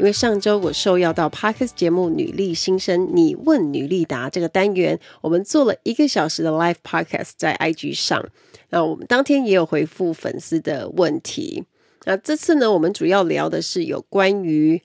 [0.00, 8.26] 因为上周我受邀到 Podcast 节目《女力新生》，你问女力答这个单元，我们做了一个小时的 Live Podcast 在 IG 上。
[8.70, 11.64] 那我们当天也有回复粉丝的问题。
[12.06, 14.80] 那这次呢，我们主要聊的是有关于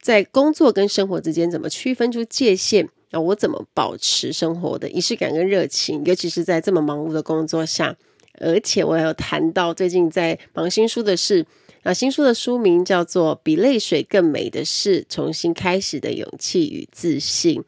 [0.00, 2.88] 在工作跟生活之间怎么区分出界限。
[3.12, 7.96] 那我怎么保持生活的仪式感跟热情，尤其是在这么忙碌的工作下。
[8.40, 11.46] 而且我还有谈到最近在忙新书的事。
[11.84, 17.60] 那新书的书名叫做《比泪水更美的是重新开始的勇气与自信》。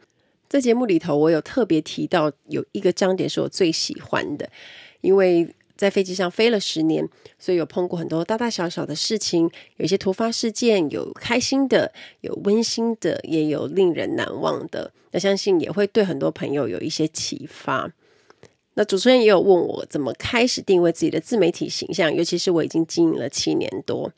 [0.49, 4.49] 在节目里头，我有特别提到有一个章节是我最喜欢的，
[5.01, 7.09] 因为在飞机上飞了十年，
[7.41, 14.93] 所以有碰过很多大大小小的事情，有一些突发事件，有开心的，有温馨的，也有令人难忘的。
[15.11, 17.91] 那相信也会对很多朋友有一些启发。
[18.75, 24.13] 那主持人也有问我怎么开始定位自己的自媒体形象，尤其是我已经经营了七年多，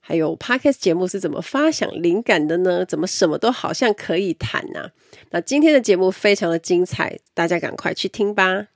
[0.00, 2.84] 还有 Podcast 节目是怎么发想灵感的呢？
[2.84, 4.90] 怎么什么都好像可以谈呢？
[5.30, 8.68] 那今天的节目非常的精彩，大家赶快去听吧。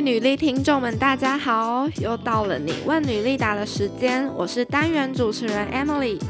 [0.00, 1.88] 女力听众们，大家好！
[2.00, 6.20] 又到了你问女力答的时间，我是单元主持人 Emily。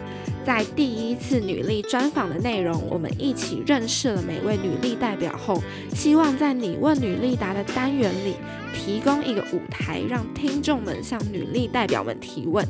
[0.49, 5.63] 在第一次女力专访的内容，我们一起认识了每位女力代表后，
[5.95, 8.35] 希望在你问女力答的单元里，
[8.73, 12.67] 提供一个舞台，让听众们向女力代表们提问。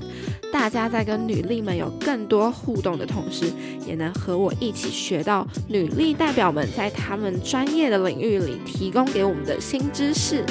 [0.52, 3.46] 大家在跟女力们有更多互动的同时，
[3.86, 10.44] 也能和我一起学到女力代表们在他们专业的领域里提供给我们的新知识。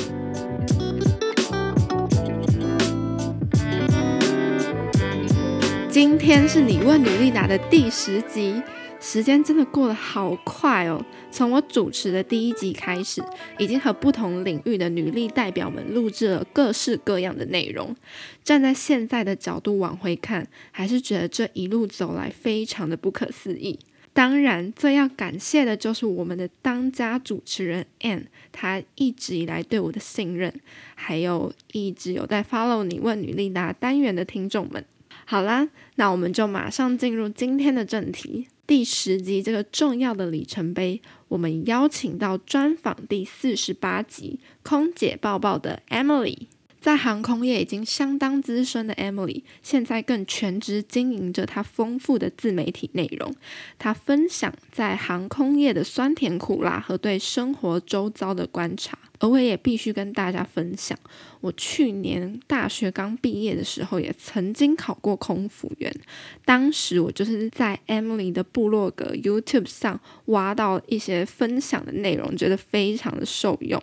[6.00, 8.62] 今天是你问女力答的第十集，
[9.00, 11.04] 时间真的过得好快哦！
[11.32, 13.20] 从我主持的第一集开始，
[13.58, 17.96] 已经和不同领域的女力代表们录制了各式各样的内容。
[18.44, 23.80] 站在现在的角度往回看，还是觉得这一路走来非常的不可思议。
[24.14, 30.54] 当然，最要感谢的就是我们的当家主持人 Anne，她一直以来对我的信任，
[30.94, 34.86] 还有一直有在 follow 你问女力答单元的听众们。
[35.30, 38.48] 好啦，那我们就马上进入今天的正题。
[38.66, 46.48] 第十集这个重要的里程碑，我们邀请到专访第四十八集空姐抱抱的 Emily。
[46.88, 53.36] 在航空业已经相当资深的 Emily，现在更全职经营着她丰富的自媒体内容。
[53.78, 58.98] 她分享在航空业的酸甜苦辣和对生活周遭的观察。
[59.20, 60.96] 而我也必须跟大家分享，
[61.42, 65.92] 我去年大学刚毕业的时候，也曾经考过空服员。
[66.46, 73.82] 当时我就是在 Emily 的部落格 YouTube 上挖到一些分享的内容，觉得非常的受用。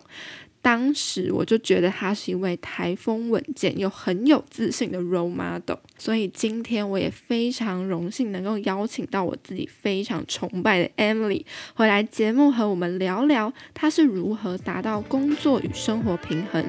[0.65, 16.65] 当时我就觉得他是一位台风稳健又很有自信的 role model，所以今天我也非常荣幸能够邀请到我自己非常崇拜的 Emily 回来节目和我们聊聊，她是如何达到工作与生活平衡，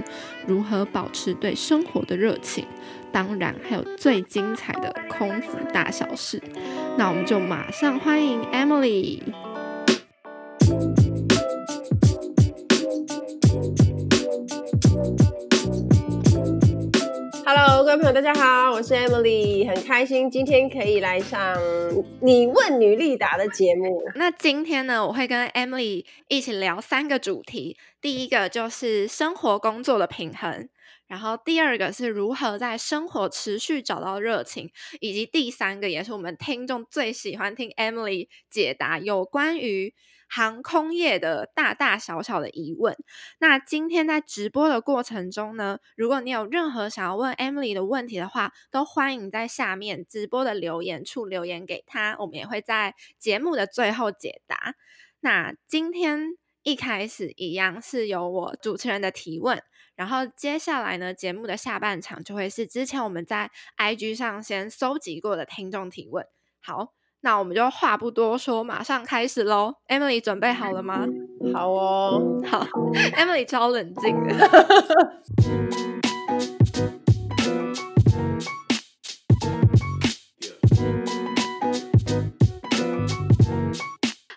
[0.46, 2.66] 如何保持对生活的热情，
[3.10, 6.42] 当然还有最精彩的空腹大小事。
[6.98, 9.22] 那我们就马上欢迎 Emily。
[17.96, 21.56] 朋友，大家好，我是 Emily，很开心今天可以来上
[22.20, 24.02] 你问女力答的节目。
[24.16, 30.68] 那今天呢，我会跟 Emily 一起聊三个主题，第一个就是生活工作的平衡，
[31.06, 39.94] 然后第二个是如何在生活持续找到热情，以及第三个也是我们听众最喜欢听 Emily 解答有关于。
[40.28, 42.96] 航空业的大大小小的疑问，
[43.38, 54.74] 那今天在直播的过程中呢，如果你有任何想要问 Emily 的问题的话，都欢迎在下面直播的留言处留言给她，我们也会在节目的最后解答。
[55.20, 59.62] 那今天一开始一样是由我主持人的提问，
[59.94, 66.26] 然后接下来呢，节目的下半场就会是之前我们在 IG 上先搜集过的听众提问。
[66.60, 66.95] 好。
[67.22, 69.74] 那我们就话不多说，马上开始喽。
[69.88, 71.06] Emily 准备好了吗？
[71.54, 72.66] 好哦，好。
[73.16, 74.34] Emily 超冷静的。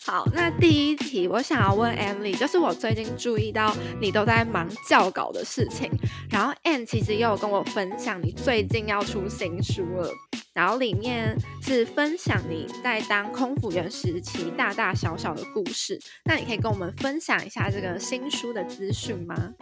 [0.09, 3.71] 好，那第一题我想要问 Emily，就是我最近注意到
[4.01, 5.87] 你都在忙教稿的事情，
[6.31, 10.11] 然后 Anne 其实也有跟我分享你最近要出新书了，
[10.51, 19.53] 然后里面是分享你在当空服员时期大大小小的故事，那你可以跟我们分享一下这个新书的资讯吗？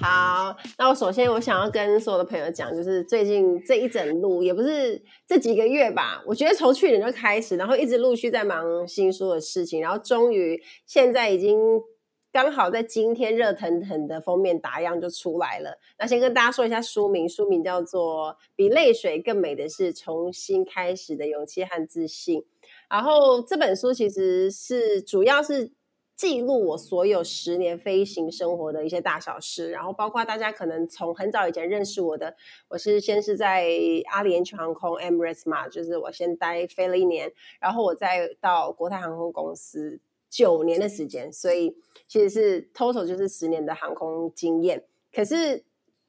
[0.00, 11.56] 好，那我首先我想要跟所有的朋友讲，就是最近这一整路也不是这几个月吧，我觉得从去年就开始，然后一直陆续在忙新书的事情，然后终于现在已经
[12.32, 15.78] 刚好在今天热腾腾的封面打样就出来了。
[15.98, 22.40] 那先跟大家说一下书名，书名叫做《比泪水更美的是重新开始的勇气和自信》，
[22.90, 25.72] 然后这本书其实是主要是。
[26.16, 32.36] 记录我所有十年飞行生活的一些大小事，然后包括大家可能从很早以前认识我的，
[32.68, 33.68] 我是先是在
[34.12, 40.00] 阿联酋航空 Emirates 嘛，就是我先待飞了一年，然后我再到国泰航空公司
[40.30, 41.76] 九年的时间，所以
[42.06, 44.84] 其实是 total 就是十年的航空经验。
[45.12, 45.64] 可是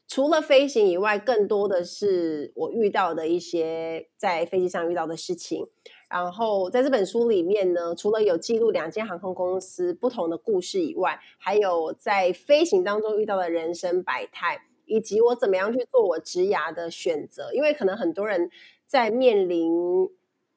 [0.07, 5.67] 除了飞行以外，更多的是我遇到的一些在飞机上遇到的事情。
[6.07, 17.51] 然后在这本书里面呢，除了有记录两间航空公司不同的故事以外，还有在飞行当中遇到的人生百态，以及我怎么样去做我职涯的选择。
[17.53, 18.49] 因为可能很多人
[18.85, 19.73] 在面临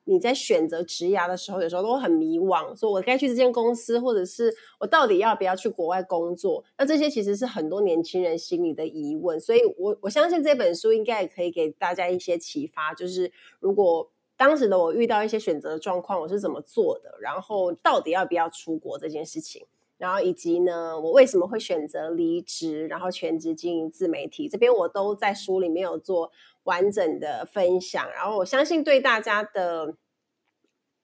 [0.05, 6.63] 你在选择职涯的时候，有时候都很迷惘，说我该去这间公司，或者是我到底要不要去国外工作？
[6.77, 9.41] 那这些其实是很多年轻人心里的疑问。
[9.41, 14.11] 所以我我相信这本书应该也可以给大家一些启发，就是如果。
[14.39, 17.19] 当时的我遇到一些选择的状况，我是怎么做的？
[17.21, 19.67] 然后到底要不要出国这件事情，
[19.99, 26.33] 然后以及呢，我为什么会选择离职，然后全职经营自媒体，这边我都在书里面有做
[26.63, 28.09] 完整的分享。
[28.13, 29.97] 然后我相信对大家的。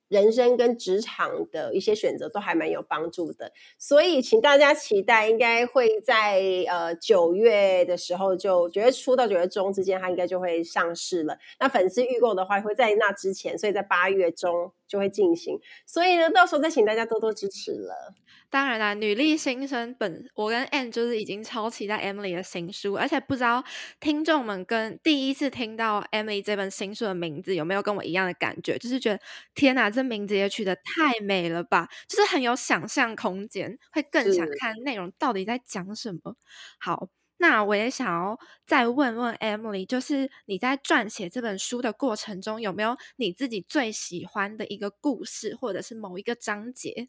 [0.08, 11.38] 人生跟职场的一些选择都还蛮有帮助的，所以请大家期待，应该会在呃九月的时候，就九月初到九月中之间，它应该就会上市了。
[11.58, 15.58] 那粉丝预购的话，会在那之前，所以在八月中就会进行。
[15.84, 18.14] 所以呢，到时候再请大家多多支持了。
[18.48, 23.64] 当然啦，女力新生本我跟 Anne 就是已经超期待 Emily 的新书，而且不知道
[23.98, 29.18] 听众们跟第一次听到 Emily 这本新书的名字有没有跟我一样的感觉，就是觉得
[29.56, 36.36] 天哪，这名字也取得太美了吧，就是很有想象空间，会更想看内容到底在讲什么。
[36.78, 37.08] 好，
[37.38, 47.08] 那我也想要再问问 Emily，就是你在撰写这本书的过程中，有没有你自己最喜欢的一个故事，或者是某一个章节？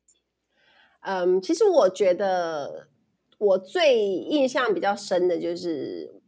[1.02, 2.88] 嗯，其实我觉得
[3.38, 6.22] 我最印象比较深的就是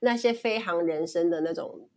[0.00, 1.89] 那些飞航人生的那种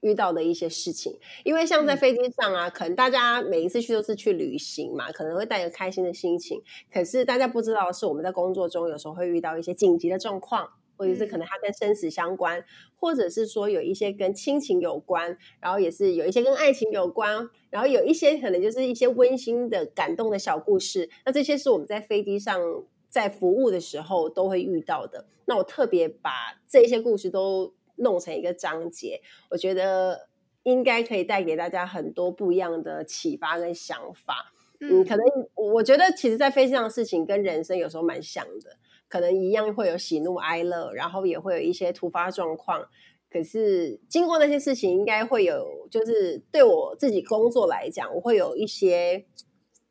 [0.00, 6.62] 遇到的一些事情，因为像在飞机上啊，可能大家每一次去都是去旅行嘛，可能会带着开心的心情，
[6.92, 10.70] 可是大家不知道的是我们在工作中有时候会遇到一些紧急的状况。
[11.00, 12.62] 或者是可能它跟生死相关，
[12.94, 21.08] 或者是说有一些跟亲情有关，然后也是有一些跟爱情有关，然后有一些可能就是一些温馨的、感动的小故事。
[21.24, 22.60] 那这些是我们在飞机上
[23.08, 25.24] 在服务的时候都会遇到的。
[25.46, 26.30] 那我特别把
[26.68, 30.28] 这些故事都弄成一个章节，我觉得
[30.64, 34.52] 应该可以带给大家很多不一样的启发跟想法。
[34.80, 38.76] 嗯，可能我觉得其实，在飞机上的事情跟人生有时候蛮像的。
[39.08, 42.88] 可能一样会有喜怒哀乐，然后也会有一些突发状况。
[43.28, 49.26] 可是经过那些事情，应该会有，就是对我自己工作来讲，我会有一些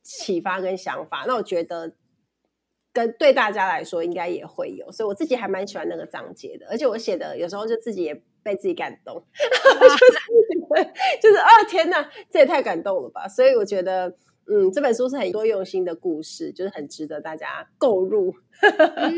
[0.01, 1.25] 启发跟想法。
[1.27, 1.93] 那我觉得
[2.99, 4.91] 跟对大家来说，应该也会有。
[4.91, 9.23] 所以我自己还蛮喜欢那个章节的，而且我写的有时候就自己也被自己感动，
[11.21, 13.27] 就是啊， 天哪，这也太感动了吧！
[13.27, 14.15] 所以我觉得。
[14.51, 18.33] 嗯，这本书是很多用心的故事，就是很值得大家购入。
[18.63, 19.13] 嗯，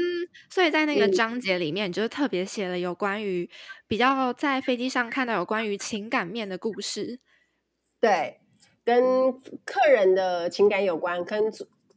[0.49, 3.49] 所以在那个章节里面，嗯、就是特别写了有关于
[3.87, 7.21] 比较在飞机上看到有关于情感面的故事。
[8.01, 8.41] 对，
[8.83, 9.31] 跟
[9.63, 11.49] 客人的情感有关，跟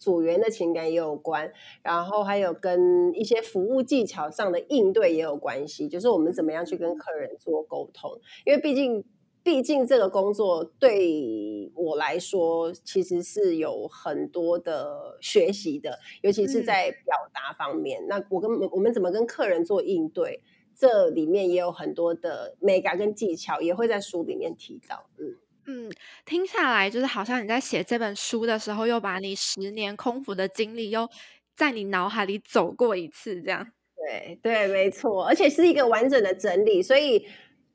[0.04, 1.50] 组组员的情感也有关，
[1.82, 8.10] 然后还有跟一些服务技巧上的应对也有关系，就是我们怎么样去跟客人做沟通，
[8.44, 9.04] 因为毕竟。
[9.44, 18.02] 毕竟这个工作对我来说，其实是有很多的学习的，尤其是在表达方面。
[18.04, 20.40] 嗯、那我跟我们怎么跟客人做应对，
[20.74, 25.10] 这里面也有很多的美感跟技巧，也会在书里面提到。
[25.18, 25.90] 嗯嗯，
[26.24, 31.08] 听下来就是好像你在写这本书的时候，又把你十年空服的经历又
[31.56, 33.66] 在你脑海里走过一次，这样。
[33.96, 37.26] 对对，没错，而且是一个完整的整理，所以。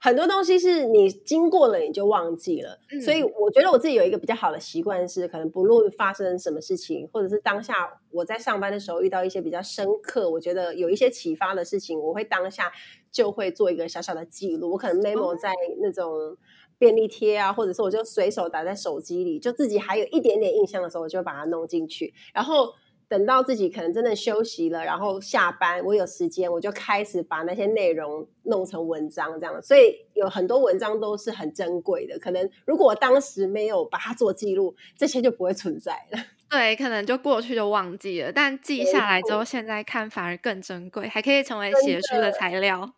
[0.02, 12.72] 很多东西是你经过了你就忘记了，嗯、所以我觉得我自己有一个比较好的习惯是，可能不论发生什么事情，或者是当下我在上班的时候遇到一些比较深刻，我觉得有一些启发的事情，我会当下
[13.12, 14.72] 就会做一个小小的记录。
[14.72, 16.38] 我可能 memo 在那种
[16.80, 22.74] 便利贴啊，或者是我就随手打在手机里，就自己还有一点点印象的时候，我就把它弄进去，然后。
[23.10, 29.62] 等到自己可能真的休息了，然后下班，我有时间，我就开始把那些内容弄成文章，这样。
[29.64, 32.20] 所以有很多文章都是很珍贵的。
[32.20, 36.20] 可能如果我当时没有把它做记录，这些就不会存在了。
[36.52, 38.32] 对，可能就过去就忘记了。
[38.32, 42.94] 但记下来之后，现在看反而更珍贵，还可以成为写书的材料。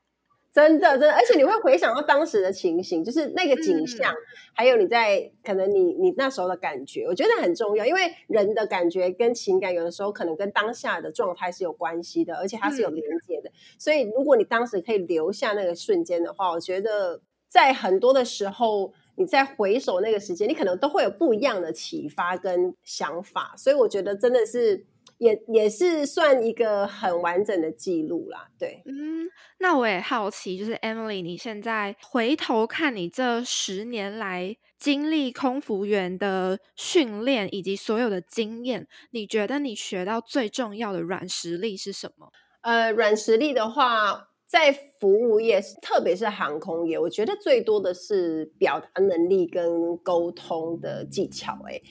[0.54, 4.18] 真的，真的，而且你会回想到当时的情形，就是那个景象，嗯、
[4.54, 13.50] 还有你在可能你你那时候的感觉，我觉得很重要，因为人的感觉跟情感有的时候可能跟当下的状态是有关系的，而且它是有连接的。
[13.50, 23.54] 嗯、所以，如果你当时可以留下那个瞬间的话，我觉得在很多的时候，你在回首那个时间，你可能都会有不一样的启发跟想法。
[23.56, 24.86] 所以，我觉得真的是。
[25.22, 42.32] 也也是算一个很完整的记录啦，对，嗯，那我也好奇，就是 Emily，你现在回头看你这十年来经历空服员的训练以及所有的经验，你觉得你学到最重要的软实力是什么？
[42.62, 51.82] 呃，软实力的话，在服务业，特别是航空业，我觉得最多的是表达能力跟沟通的技巧，欸，哎。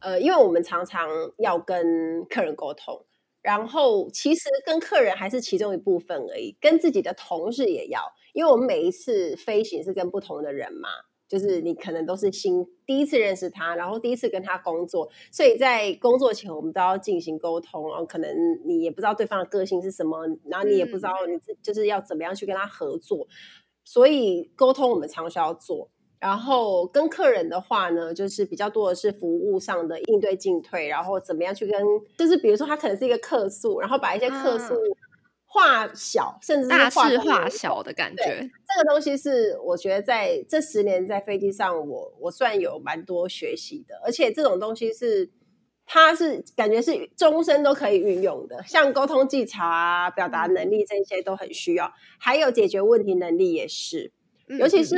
[0.00, 3.04] 呃，因为我们常常要跟客人沟通，
[3.42, 8.00] 然后其实跟客人还是其中一部分而已，跟自己的同事也要，
[8.32, 10.88] 因为我们每一次飞行是跟不同的人嘛，
[11.28, 23.26] 就是你可能都是新第一次认识他，然后第一次跟他工作，所以在工作前我们都要进行沟通，然后可能你也不知道对方的个性是什么，然后你也不知道你就是要怎么样去跟他合作，
[23.84, 25.90] 所以沟通我们常需要做。
[26.20, 31.80] 然后跟客人的话呢，就是比较多的是服务上的应对进退，然后怎么样去跟，
[32.16, 34.74] 就是比如说他可能是一个客诉，然后把一些客诉
[35.46, 38.24] 化小，嗯、甚至是大事化小的感觉。
[38.24, 45.30] 这个东西是我觉得在这十年在飞机上我，我我算有蛮多学习的，而且这种东西是
[45.86, 54.12] 它是感觉是终身都可以运用的，像沟通技巧啊、表达能力这些都很需要，还有解决问题能力也是。
[54.58, 54.96] 尤其是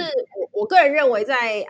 [0.53, 1.65] 我，我个人认为，在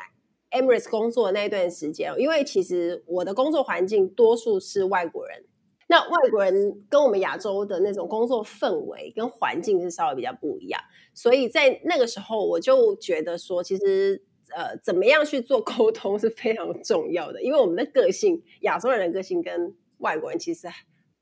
[0.50, 5.44] Emirates 工作的那一段时间，因为其实我的工作环境多数是外国人，
[5.86, 10.80] 那外国人跟我们亚洲的那种工作氛围跟环境是稍微比较不一样，
[11.14, 14.22] 所以在那个时候，我就觉得说，其实
[14.54, 20.66] 呃，怎么样去做沟通是非常重要的，因为我们的个性，亚洲人的个性跟外国人其实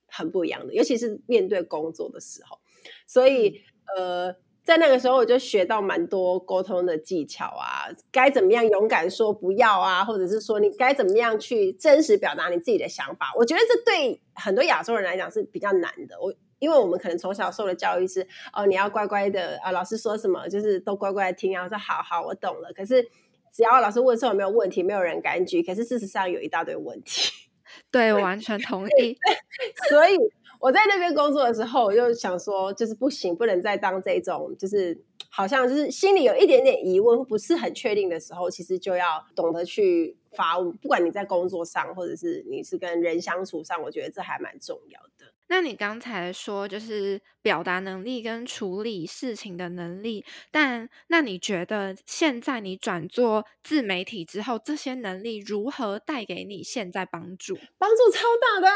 [0.07, 2.59] 很不一样的，尤其是面对工作的时候，
[3.07, 3.61] 所以
[3.95, 4.35] 呃。
[4.69, 13.33] 在那个时候，我就学到蛮多沟通的技巧啊，该怎么样勇敢说不要啊，或者是说你该怎么样去真实表达你自己的想法。
[13.35, 16.21] 我觉得这对很多亚洲人来讲是比较难的。
[16.21, 18.21] 我因为我们可能从小受的教育是
[18.53, 22.71] 哦，你要乖乖的啊，老师说什么就是都乖乖的听，然后说好好，我懂了。
[22.77, 23.03] 可是
[23.51, 25.63] 只要老师问说有没有问题，没有人敢举。
[25.63, 27.33] 可是事实上有一大堆问题。
[27.91, 29.17] 对，我完全同意。
[29.89, 30.19] 所以。
[30.61, 35.01] 我在那边工作的时候，我就想说，就是不行，不能再当这种，就是
[35.31, 40.73] 好像就是心里有一点点疑问，不是很确定的时候，其实就要懂得去发问。
[40.79, 45.33] 不管你在工作上，或者是你是跟人相处上，我觉得这还蛮重要的。
[45.51, 57.57] 那你刚才说就是表达能力跟处理事情的能力，但那你觉得现在你转做自媒体之后，这些能力如何带给你现在帮助？
[57.79, 58.75] 帮助超大的啊！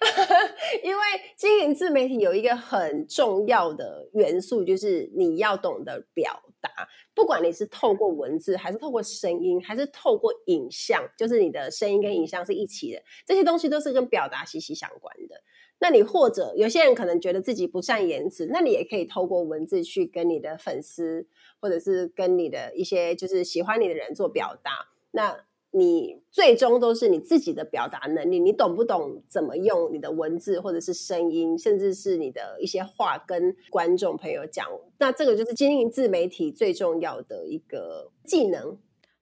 [0.82, 1.02] 因为
[1.36, 6.70] 经营自媒体有一个很重要的元素，就是你要懂得表达。
[7.14, 15.42] 不管你是透过文字，还是透过声音，还是透过影像，就是你的声音跟影像是一起的，这些东西都是跟表达息息相关的。
[15.82, 21.26] 那你或者有些人可能觉得自己不善言辞，那你也可以透过文字去跟你的粉丝，
[21.58, 24.88] 或者是跟你的一些就是喜欢你的人做表达。
[25.12, 34.66] 那你最终都是你自己的表达能力，你懂不懂怎么用你的文字或者是声音，甚至是你的一些话跟观众朋友讲，
[34.98, 38.78] 那这个就是经营自媒体最重要的一个技能。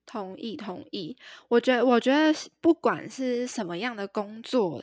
[0.06, 1.16] 同意，同意。
[1.48, 4.82] 我觉得，我觉得不管是什么样的工作。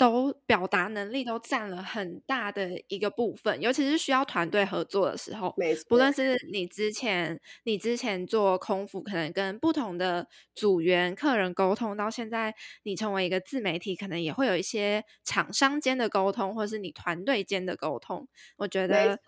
[0.00, 5.52] 都表达能力都占了很大的一个部分，尤其是需要团队合作的时候。
[5.58, 5.84] 没错。
[5.90, 12.54] 不论是你之前你之前做空服，可能跟不同的组员、客人沟通，到现在
[12.84, 18.26] 你成为一个自媒体，可能也会有一些厂商间的沟通，或是你团队间的沟通。
[18.56, 19.20] 我觉得没错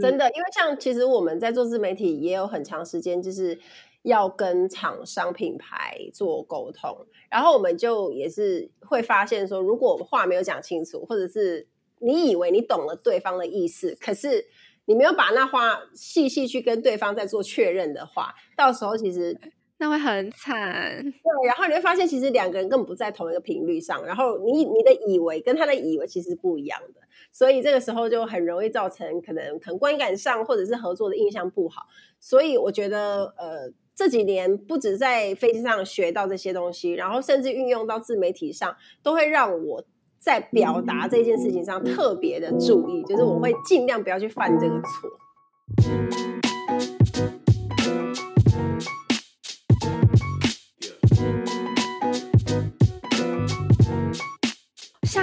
[0.00, 3.56] 真的，因为像其实我们在做自媒体也有很长时间，就是
[4.02, 14.46] 要跟厂商品牌做沟通，然后我们就也是会发现说，如果话没有讲清楚，或者是你以为你懂了对方的意思，可是
[14.86, 19.38] 你没有把那话细细去跟对方再做确认的话，到时候其实。
[19.82, 27.00] 那会很惨，对，然后你会发现其实两个人根本不在同一个频率上，然后你你的以为跟他的以为其实不一样的，
[27.32, 31.86] 所以这个时候就很容易造成可能可能观感上或者是合作的印象不好，
[32.18, 39.84] 所以我觉得呃这几年不止在飞机上学到这些东西，然后甚至运用到自媒体上，都会让我
[40.18, 45.10] 在表达这件事情上特别的注意，就是我会尽量不要去犯这个错。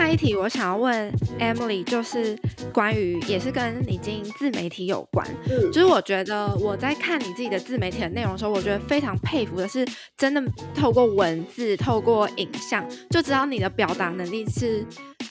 [0.07, 2.33] 下一题我想要问 Emily，就是
[2.71, 5.27] 关于也是跟你经营自媒体有关。
[5.49, 9.85] 嗯，就是我觉得我在看你自己的自媒体的内容的时候，我觉得非常佩服的是，
[10.17, 10.41] 真的
[10.73, 14.81] 透过文字、透过影像，就知道你的表达能力是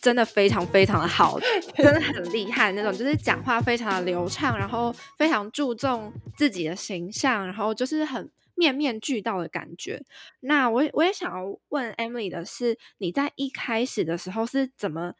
[0.03, 1.41] 真的非常非常的好，
[1.75, 8.29] 真的很厉害那种，就是讲话非常的流畅，然后非常注重自己的形象，然后就是很。
[8.57, 10.03] 面面俱到的感觉。
[10.41, 15.15] 那我我也想要问 Emily 的是，你在一开始的时候是怎么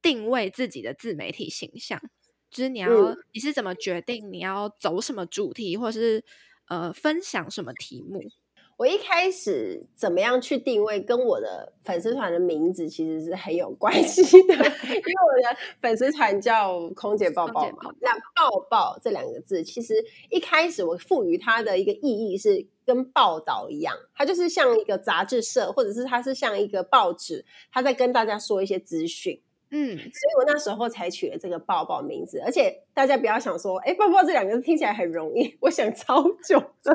[0.00, 2.00] 定位自己的自媒体形象？
[2.50, 6.22] 就是你要、嗯、你是怎么决定你要走什么主题，或是
[6.68, 8.20] 呃分享什么题目？
[8.78, 17.94] 我一开始怎么样去定位，跟我的粉丝团的名字其实是很有关系的， 因为我的粉丝团叫空姐抱抱嘛。
[18.00, 19.94] 那抱抱这两个字，其实
[20.30, 29.40] 一开始我赋予它的一个意义是跟报道一样，它就是像一个杂志社，或者是它是像一个报纸，它在跟大家说一些资讯。
[29.74, 36.92] 嗯，所以我那时候才取了这个报报名字，而且大家不要想说，哎，报报这两个字听起来很容易，我想超久的，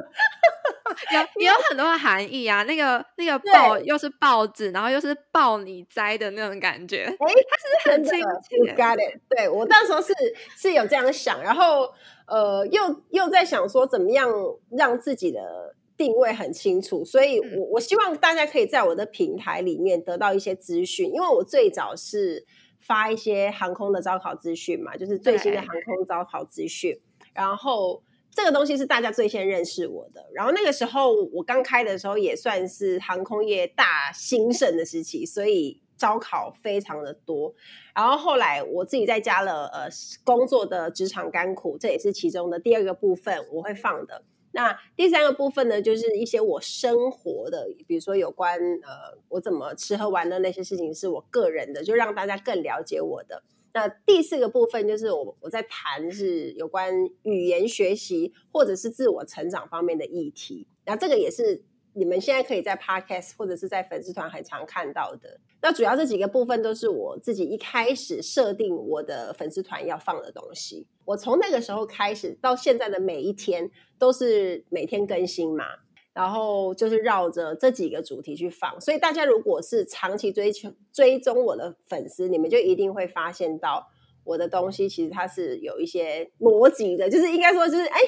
[1.12, 2.61] 有也有很多的含义啊。
[2.61, 9.22] 那个那个报又是报纸，然后又是报你栽的那种感觉，哎，它是不是很亲切？Got it？
[9.27, 10.14] 对，我那时候是
[10.55, 11.92] 是有这样想，然后
[12.27, 14.29] 呃，又又在想说怎么样
[14.70, 22.46] 让自己的定位很清楚，所以我我希望大家可以在我的平台里面得到一些资讯，因为我最早是。
[22.79, 26.98] 发一些航空的招考资讯嘛，就是最新的航空招考资讯。
[27.33, 30.25] 然后这个东西是大家最先认识我的。
[30.33, 37.53] 然后那个时候我刚开的时候也算是航空业大兴盛的时期，所以招考非常的多。
[37.94, 39.90] 然后后来我自己再加了呃
[40.24, 44.24] 工作的职场甘苦，这也是其中的第二个部分我会放的。
[44.57, 53.43] 那第三个部分呢，就是一些我生活的，比如说有关呃，我怎么吃喝玩乐那些事情，是我个人的，就让大家更了解我的。
[53.74, 56.91] 那第四个部分就是我我在谈是有关
[57.22, 60.67] 语言学习或者是自我成长方面的议题。
[60.85, 61.63] 那这个也是。
[61.93, 65.39] 你们现在可以在 Podcast 或者是在粉丝团很常看到的。
[65.63, 70.85] 那主要这几个部分都是我自己一开始设定我的粉丝团要放的东西。
[71.07, 75.65] 我从那个时候开始到现在的每一天都是每天更新嘛，
[76.13, 78.79] 然后就是绕着这几个主题去放。
[78.81, 83.87] 所以大家如果是长期追求追踪我的粉丝，你们就一定会发现到
[84.25, 88.00] 我的东西其实它是有一些逻辑的，就是应该说就是哎。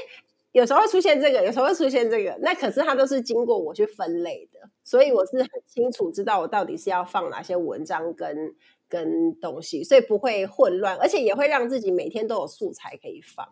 [0.51, 8.55] 有时候会出现这个，有时候会出现这个，那可是它都是经过我去分类的，所以我是很清楚知道我到底是要放哪些文章跟
[8.89, 13.47] 跟东西，所以不会混乱，而且也会让自己每天都有素材可以放。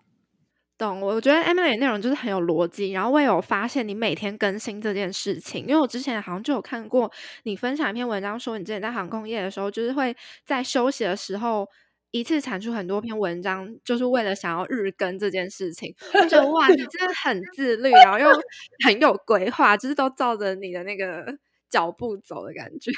[0.78, 7.12] 懂，我觉得 Emily 内容就是很有逻辑，然后我也有发现你每天更新这件事情，因为我之前好像就有看过
[7.44, 11.68] 你分享一篇文章，说你之前在航空业的时候，就是会在休息的时候。
[12.12, 15.94] 一次产出很多篇文章，就是为了想要日更这件事情。
[16.14, 18.30] 我觉得哇，你真的很自律，然后又
[18.86, 21.26] 很有规划，就是都照着你的那个
[21.70, 22.92] 脚步走的感觉。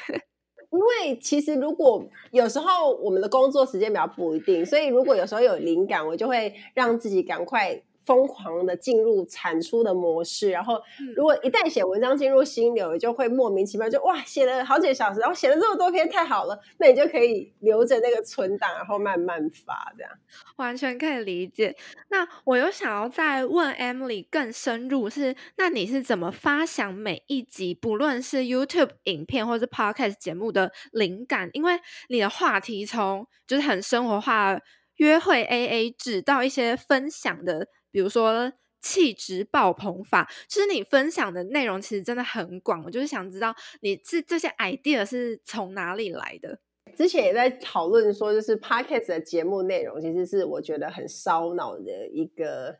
[0.70, 7.82] 因为其实如果有时候我们的工作时间比较不一定，所以如果有时候有灵感，我就会让自己赶快。
[8.10, 10.82] 疯狂的进入产出的模式，然后
[11.14, 20.10] 如果一旦写文章进入心流，就会莫名其妙就哇写了好几个小时，然后写了这么多篇，太好了，那你就可以留着那个存档，然后慢慢发，这样
[20.56, 21.76] 完全可以理解。
[22.08, 31.48] 那我又想要再问 Emily 更深入是，那你是怎么发想每一集，不论是 YouTube 影片或是 Podcast 节目的灵感？
[31.52, 34.58] 因为你的话题从就是很生活化，
[34.96, 37.68] 约会 AA 制到一些分享的。
[37.90, 42.82] 比如说气质爆棚法，其实你分享的内容其实真的很广。
[42.84, 46.58] 我就是想知道你是这些 idea 是从哪里来的？
[46.96, 52.78] 之前也在讨论说，就是 Podcast 的节目内容其实是我觉得很烧脑的一个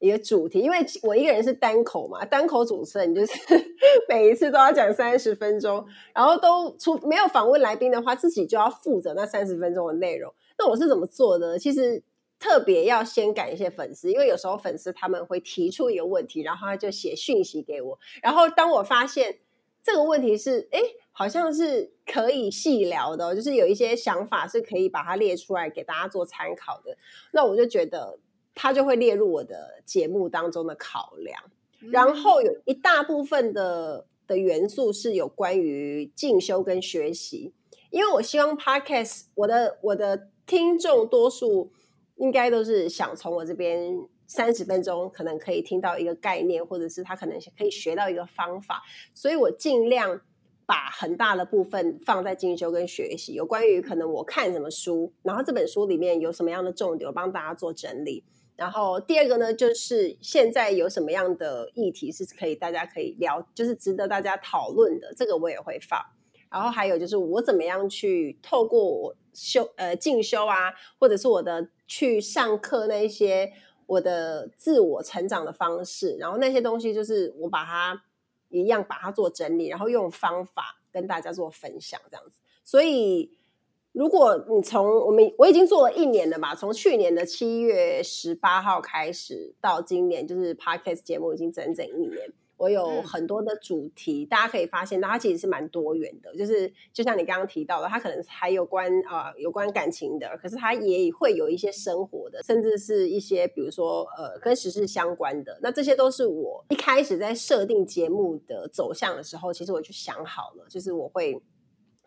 [0.00, 3.32] 一个主题，因为我一个人是单口嘛，单口主持人就是
[4.08, 5.84] 每一次都要讲三十分钟，
[6.14, 10.32] 然后都出没有访问来宾的话，自己就要负责那三十分钟的内容。
[10.58, 11.58] 那我是怎么做的？
[11.58, 12.02] 其实
[12.38, 19.38] 特别要先感谢粉丝，因为有时候粉丝他们会提出一个问题，然后他就写讯息给我，然后当我发现
[19.82, 20.78] 这个问题是哎。
[20.80, 26.96] 诶好像是可以细聊的，就是有一些想法是可以把它列出来给大家做参考的。
[27.32, 28.20] 那我就觉得
[28.54, 31.42] 他就会列入我的节目当中的考量。
[31.90, 37.52] 然后有一大部分的的元素是有关于进修跟学习，
[37.90, 41.72] 因为我希望 Podcast 我的我的听众多数
[42.18, 48.82] 应该都是想从我这边三十分钟可能可以听到一个概念，或者是他可能可以学到一个方法，
[49.14, 50.20] 所以我尽量。
[50.70, 58.22] 把很大的部分放在进修跟学习，有关于可能我看什么书，然后这本书里面有什么样的重点，我帮大家做整理。
[58.54, 65.98] 然后第二个呢，就是现在有什么样的议题是可以大家可以聊，就是值得大家讨论的，这个我也会放。
[66.50, 73.52] 然后还有就是我怎么样去透过我修呃进修啊，或者是我的去上课那一些
[73.86, 78.04] 我的自我成长的方式，然后那些东西就是我把它。
[78.50, 82.40] 一样把它做整理，然后用方法跟大家做分享，这样子。
[82.64, 83.30] 所以，
[83.92, 92.32] 如果你从我们我已经做了一年了嘛，从去年的七月十八号开始到今年，就是 Podcast 节目已经整整一年。
[92.58, 105.58] 我有很多的主题，嗯、大家可以发现到它其实是蛮多元的，就是就像你刚刚提到的，它可能还有关啊、呃、有关感情的，可是它也会有一些生活的，甚至是一些比如说呃跟时事相关的。
[105.62, 111.40] 那这些都是我一开始在设定节目的走向的时候，其实我就想好了，就是我会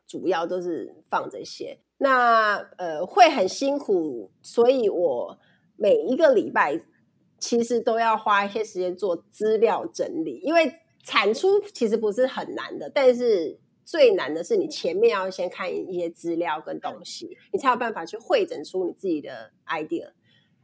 [0.06, 1.80] 主要都是放这些。
[1.98, 5.40] 那呃会很辛苦，所以我
[5.78, 6.82] 每一个礼拜。
[7.42, 10.74] 其实都要花一些时间做资料整理，因为
[11.04, 20.12] 产出其实不是很难的，但是最难的是你前面要先看一些资料跟东西，你才有办法去汇整出你自己的 idea。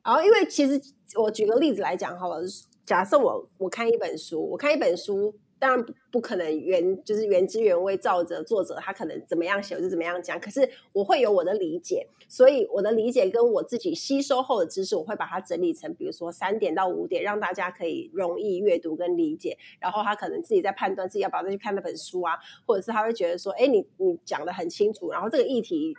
[0.03, 0.79] 然后，因为其实
[1.19, 2.41] 我举个例子来讲好了，
[2.85, 5.35] 假设我我看一本书，我看一本书。
[5.59, 19.57] 当然不可能原就是原汁原味照着作者他可能怎么样写我就怎么样讲，可是我会有我的理解，所以我的理解跟我自己吸收后的知识，我会把它整理成，比如说三点到五点，让大家可以容易阅读跟理解。
[19.79, 25.95] 然后他可能自己在判断自己要不要再去看那本书啊，或者是他会觉得说，哎，你你讲的很清楚，然后这个议题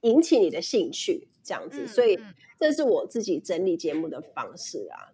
[0.00, 2.18] 引起你的兴趣，这样子，所以
[2.58, 5.12] 这是我自己整理节目的方式啊。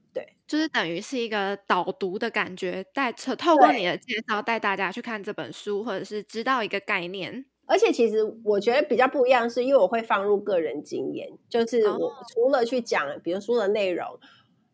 [0.53, 7.47] 对，就是等于是一个导读的感觉，带透过你的介绍带大家去看这本书，或者是知道一个概念。
[7.65, 14.19] 而且其实我觉得比较不一样，是因为我会放入个人经验，就是我除了去讲，比如书的内容，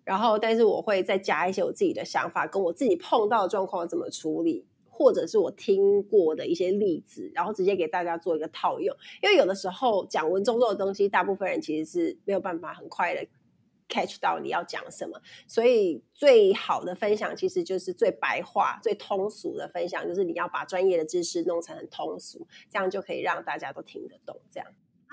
[0.03, 8.97] 然后但是我会再加一些我自己的想法，跟我自己碰到的状况怎么处理，或者是我听过的一些例子，然后直接给大家做一个套用。
[9.23, 13.25] 因为有的时候讲文绉绉的东西，大部分人其实是没有办法很快的。
[13.89, 24.41] Catch 到你要讲什么，所以最好的分享其实就是最白话、最通俗的分享，就是你要把专业的知识弄成很通俗，这样就可以让大家都听得懂。
[24.51, 24.69] 这样，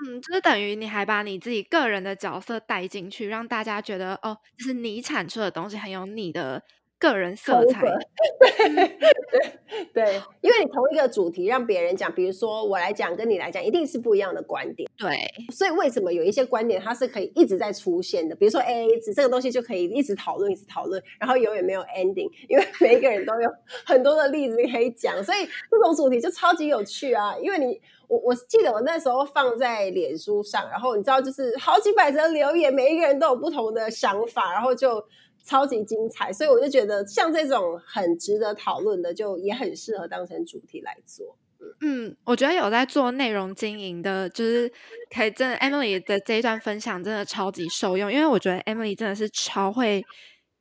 [0.06, 6.62] 嗯，就是等于你还把你自己个人的角色带进去，让大家觉得哦，就是你产出的东西很有你的。
[6.98, 7.82] 个人色彩，
[8.40, 14.88] 对对对，因为你同一个主题让别人讲，比如说我来讲，跟你来讲，一定是不一样的观点。
[14.96, 15.14] 对，
[15.52, 18.34] 所以为什么有一些观点它是可以一直在出现的？
[18.34, 23.50] 比如说 AA 制这个东西就可以一直讨论，一直讨论，然后永远没有 ending，因为每一个人都有
[23.84, 27.36] 很多的例子可以讲，所以这种主题就超级有趣啊！
[27.38, 27.78] 因为你
[28.08, 35.04] 我我记得我那时候放在脸书上，然后你知道，就是好几百则留言，每一个人都有不同的想法，然后就。
[35.46, 41.36] 超级精彩，所以我就觉得像这种很值得讨论的，就也很适合当成主题来做。
[41.80, 44.70] 嗯，我觉得有在做内容经营的，就是
[45.14, 50.04] 可以真的 Emily 的这一段分享真的超级受用，因为我觉得 Emily 真的是超会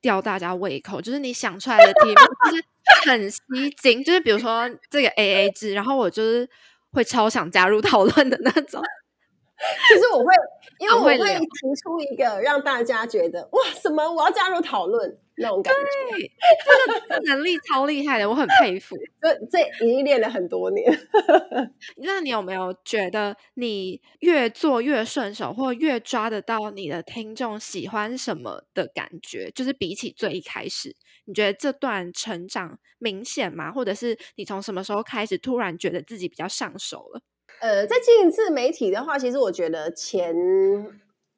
[0.01, 2.63] 吊大家胃口，就是你想出来的题目就是
[3.09, 3.39] 很吸
[3.81, 6.47] 睛，就是比如说这个 AA 制，然后我就是
[6.91, 8.81] 会超想加入讨论的那种。
[9.87, 10.33] 其 实我会，
[10.79, 11.45] 因为我会提
[11.81, 16.29] 出一个让大家觉得哇，什么我要加入讨论那种感觉，
[17.09, 18.97] 这个能力超厉害的，我很佩服。
[19.21, 20.85] 这这已经练了很多年。
[22.03, 29.49] 那你有没有觉得你越做越顺手，或越抓得到你的听众喜欢什么的感觉？
[29.55, 30.93] 就是比起最一开始，
[31.25, 33.71] 你觉得这段成长明显吗？
[33.71, 37.21] 或者是你从什么时候开始突然觉得自己比较上手了？
[37.61, 40.35] 呃，在经营自媒体的话，其实我觉得前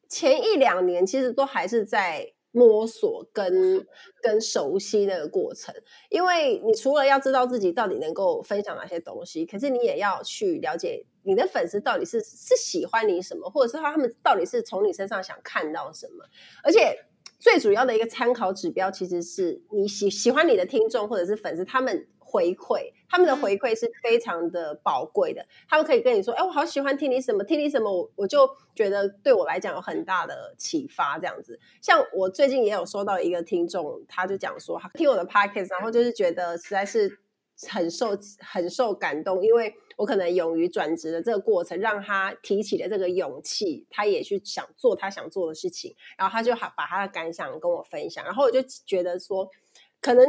[0.10, 3.86] 前一两年其实都还是在摸索跟
[4.22, 5.74] 跟熟悉那个过程，
[6.10, 16.26] 因为你除了要知道自己到底能够分享哪些东西，可是你也要去了解你的粉丝到底是是喜欢你什么，或者是他们到底是从你身上想看到什么，
[16.64, 17.06] 而且
[17.40, 22.08] 最主要的一个参考指标，其实是你喜喜欢你的听众或者是粉丝他们。
[22.30, 25.46] 回馈，他们的回馈是非常的宝贵的。
[25.70, 37.18] 他们可以跟你说：“哎，我好喜欢听你什么，听你什么，我我就觉得对我来讲有很大的启发。”这样子，像我最近也有收到一个听众，他就讲说，他听我的 podcast，然后就是觉得实在是
[37.70, 38.10] 很受
[38.42, 49.50] 很受感动，因为我可能勇于转职的这个过程，让他提起了这个勇气，他也去想做他想做的事情，然后他就把他的感想跟我分享，然后我就觉得说，
[50.02, 50.28] 可能。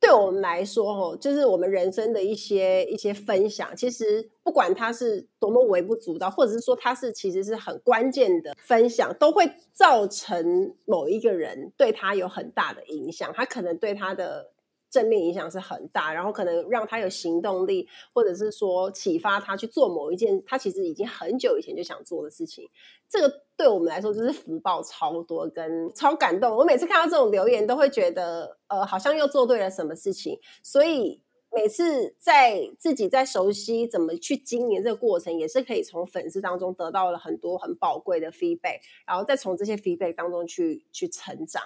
[0.00, 14.50] 对我们来说，哦，就是我们人生的一些一些分享，其实不管它是多么微不足道，或者是说它是其实是很关键的分享，都会造成某一个人对他有很大的影响，他可能对他的。
[14.90, 22.68] 正面影响是很大，然后可能让他有行动力，或者是说启发他去做某一件他其实已经很久以前就想做的事情。
[23.08, 26.56] 这个对我们来说就是福报超多跟超感动。
[26.56, 30.38] 我每次看到这种留言，都会觉得呃，好像又做对了什么事情。
[30.62, 31.20] 所以
[31.52, 41.62] 每次在自己在熟悉怎么去经营这个过程，也是可以从粉丝当中得到了很多很宝贵的 feedback，然后再从这些 feedback 当中去去成长，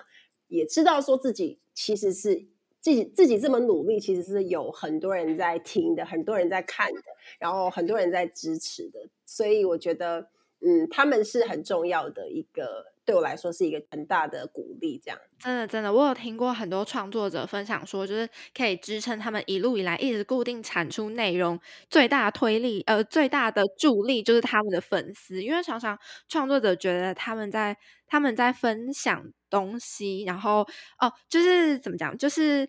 [0.48, 2.46] 也知道说自己其实是。
[2.84, 7.00] 自己自己这么努力，其实是有很多人在听的，很多人在看的，
[7.38, 10.28] 然后很多人在支持的，所以我觉得，
[10.60, 15.00] 嗯，他们是很重要的一个，对我来说是一个很大的鼓励。
[15.02, 29.32] 这样，真的真的，我有听过很多创作者分享说，就是可以支撑他们一路以来一直固定产出内容，最大的推力，呃，最大的助力就是他们的粉丝，因为常常创作者觉得他们在他们在分享。
[29.54, 30.66] 东西，然后
[30.98, 32.68] 哦，就是怎么讲，就是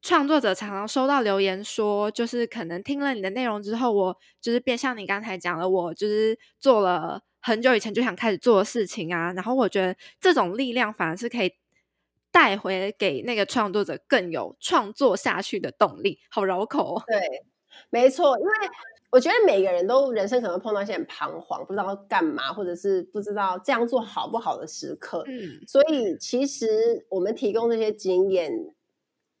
[0.00, 9.32] 创作者常常收到留言说，就是可能听了你的内容之后，我就是变像你刚才讲的，我就是做了很久以前就想开始做的事情啊。
[9.34, 11.52] 然后我觉得这种力量反而是可以
[12.30, 16.18] 带回给那个创作者更有创作下去的动力。
[16.30, 17.04] 好绕口哦。
[17.06, 17.44] 对，
[17.90, 18.52] 没错，因为。
[19.12, 25.22] 我觉得每个人都人生可能碰到一些很彷徨，不知道要干嘛，或者是不知道这样做好不好的时刻。
[25.28, 28.50] 嗯，所以其实我们提供这些经验。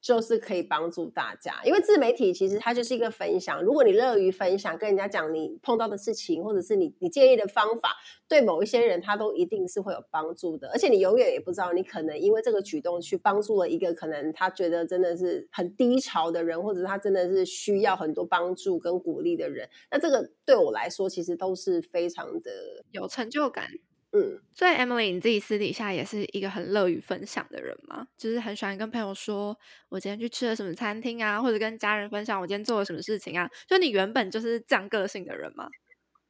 [0.02, 3.62] 就是可以帮助大家，因为自媒体其实它就是一个分享。
[3.62, 7.90] 如果你乐于分享，跟人家讲你碰到的事情，或者是你你建议的方法，
[8.26, 10.68] 对某一些人他都一定是会有帮助的。
[10.70, 19.68] 而且你永远也不知道，你可能因为这个举动去帮助了一个可能他觉得真的是很低潮的人，或者他真的是需要很多帮助跟鼓励的人。
[19.88, 22.50] 那这个对我来说，其实都是非常的
[22.90, 23.68] 有成就感。
[24.14, 28.06] 嗯，所以 Emily，你自己私底下也是一个很乐于分享的人吗？
[28.18, 29.56] 就是很喜欢跟朋友说，
[29.88, 33.48] 我今天去吃了什么餐厅啊，或者跟家人分享我今天做了什么事情啊。
[33.66, 35.66] 就你原本就是这样个性的人吗？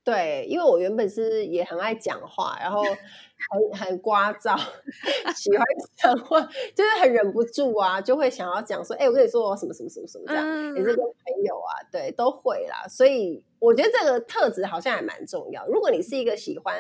[0.05, 4.57] 对，因为我原本是也很爱讲话，然后很很聒噪，
[5.35, 5.67] 喜欢
[5.97, 6.41] 讲话，
[6.77, 12.87] 就是很忍不住啊，就会想要讲说，哎，我跟你说我什么什么什么什么这样，嗯、也是跟朋友啊，对，都会啦。
[12.89, 15.67] 所以我觉得这个特质好像还蛮重要。
[15.67, 16.77] 如果你是一个喜欢。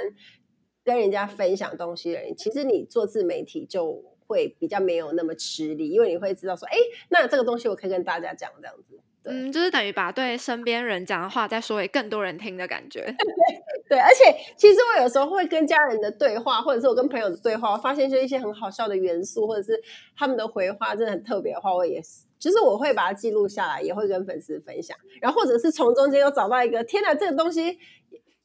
[0.84, 6.76] 跟人家分享东西的人，其实你做自媒体就会比较没有那么吃力，因为你会知道说，哎，
[7.08, 8.98] 那这个东西我可以跟大家讲这样子。
[9.24, 13.02] 嗯，就是等于把对身边人讲的话再说给更多人听的感觉。
[13.02, 19.80] 对， 对，而且其实我有时候会跟家人的对话，或者是我跟朋友的对话，我发现就一些很好笑的元素，或者是
[20.16, 27.78] 他们的回话真的很特别的话，我也是，就是我会把它记录下来，也会跟粉丝分享，然后或者是从中间又找到一个，天哪，这个东西。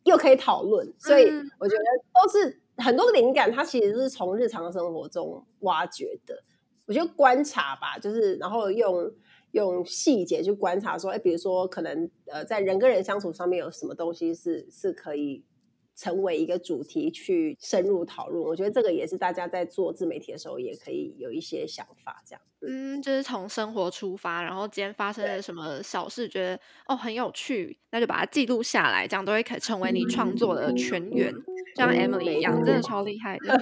[0.07, 1.25] 又可以讨论，所以
[1.59, 6.43] 我觉得都是很多灵感，它其实是从日常生活中挖掘的。
[6.87, 9.11] 我觉得观察吧，就是然后用
[9.51, 15.43] 用细节去观察，说，哎，比如说可能呃，在人跟人相处上面有什么东西是是可以。
[15.97, 22.41] 成为一个主题去深入讨论，我觉得这个也是大家在做自媒体的时候也可以有一些想法，这样。
[22.61, 31.33] 嗯，就是从生活出发，然后今天发生了什么小事，觉得哦很有趣，那就把它记录下来，这样都会可成为你创作的泉源，
[31.75, 33.57] 像 Emily 一样，真的超厉害的。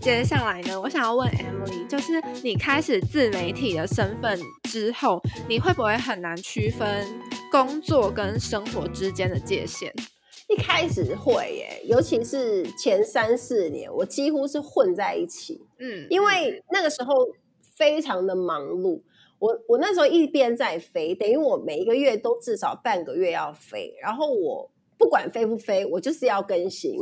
[0.00, 7.06] 接下来呢，我想要问 Emily，就是你开始自媒体的身份之后，你会不会很难区分
[7.50, 9.92] 工作跟生活之间的界限？
[10.48, 15.64] 一开始会耶，尤其是前三四年，我几乎是混在一起。
[15.78, 17.14] 嗯，因为那个时候
[17.76, 19.00] 非常的忙碌。
[19.38, 24.70] 我我那时候一边在飞，等于我每一个月都至少半个月要飞，然后我
[25.04, 26.96] 不管飞不飞，我就是要更新，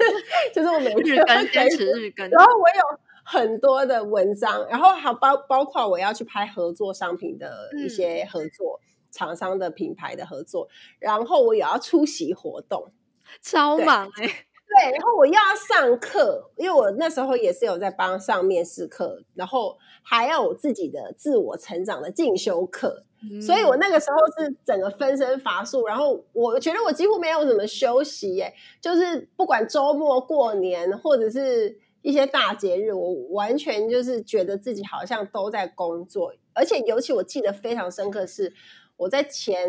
[0.52, 2.28] 就是我每日更坚持日更。
[2.28, 8.80] 然后我有很多的文章，然后还包包括我要去拍合作商品的一些合作。
[8.82, 12.92] 嗯厂商的品牌的合作，然后我也要出席活动，
[13.40, 14.34] 超忙哎、欸。
[14.76, 25.86] 对，然后我又要上课，因为我那时候也是有在帮上面试课，然后还要有自己的自我成长的进修课，嗯、所以我那个时候是整个分身乏术。
[25.86, 38.52] 然后我觉得我几乎没有怎么休息耶，就是不管周末、过年或者是一些大节日，我完全就是觉得自己好像都在工作，而且尤其我记得非常深刻是。
[38.96, 39.68] 我在前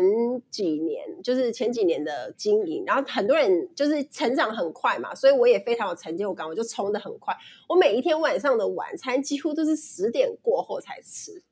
[0.50, 7.36] 几年，就是前几年的经营，然后很多人就是成长很快嘛，所以我也非常有成就感，我就冲的很快。
[7.68, 11.42] 我每一天晚上的晚餐几乎都是十点过后才吃，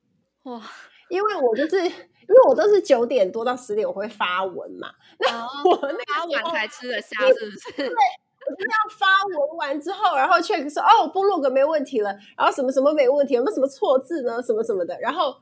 [0.45, 0.63] 哇！
[1.11, 7.73] 因为我就是因为我都是九点多到十点我会发文嘛，那我那发完才吃得下，是不是？
[7.77, 9.07] 对，我就要发
[9.39, 14.43] 文完之后，然后 check 说哦，部落格没问题了，然后什么什么没问题，有没有什么错字呢？
[14.43, 15.37] 什么什么的，然后。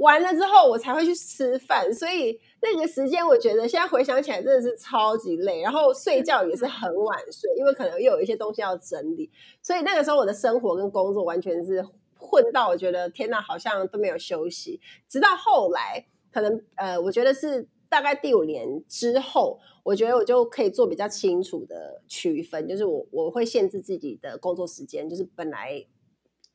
[0.00, 11.84] 完了之后，我才会去吃饭，所以那个时间我觉得现在回想起来真的是超级累，然后睡觉也是很晚睡，因为可能又有一些东西要整理，所以那个时候我的生活跟工作完全是
[12.16, 14.80] 混到，我觉得天哪，好像都没有休息。
[15.06, 25.84] 直到后来，可能呃，我觉得是大概第五年之后，我觉得我就可以做比较清楚的区分，就是我我会限制自己的工作时间，就是本来。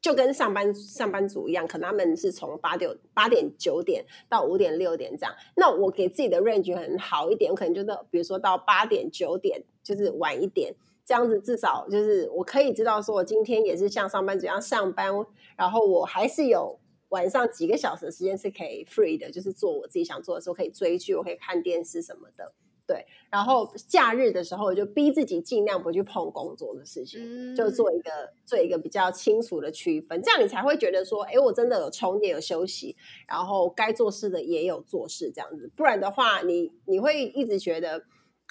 [0.05, 5.35] 就跟上班上班族一样，可能他们是从八点八点九点到五点六点这样。
[5.55, 15.11] 那我给自己的 range 很好一点，我可能就到比如说到八点九点，就是晚一点，这样子至少就是我可以知道说，我今天也是像上班族一样上班，
[15.57, 16.77] 然后我还是有
[17.09, 22.53] 晚上几个小时的时间是可以 free 的，就是做我自己想做的时候，可以追剧，我可以看电视什么的。
[22.87, 28.11] 对，然后假日的时候，我就逼自己尽量不去碰工作的事情，嗯、就做一个
[28.45, 32.95] 做一个比较清楚的区分，这样你才会觉得说，哎，我真的有充电，有休息，
[33.27, 35.69] 然后该做事的也有做事，这样子。
[35.75, 38.03] 不然的话，你你会一直觉得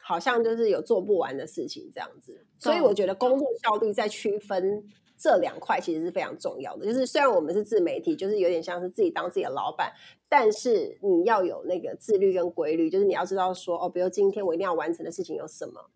[0.02, 2.44] 好像就是有做不完的事情这样子。
[2.58, 4.84] 所以我觉得工作效率在区分。
[5.16, 9.92] 这两块其实是非常重要的，就是虽然我们是自媒体，就是有点像是自己当自己的老板，
[10.28, 15.90] 但是你要有那个自律跟规律，就是你要知道说，哦，比如今天我一定要完成的事情有什么，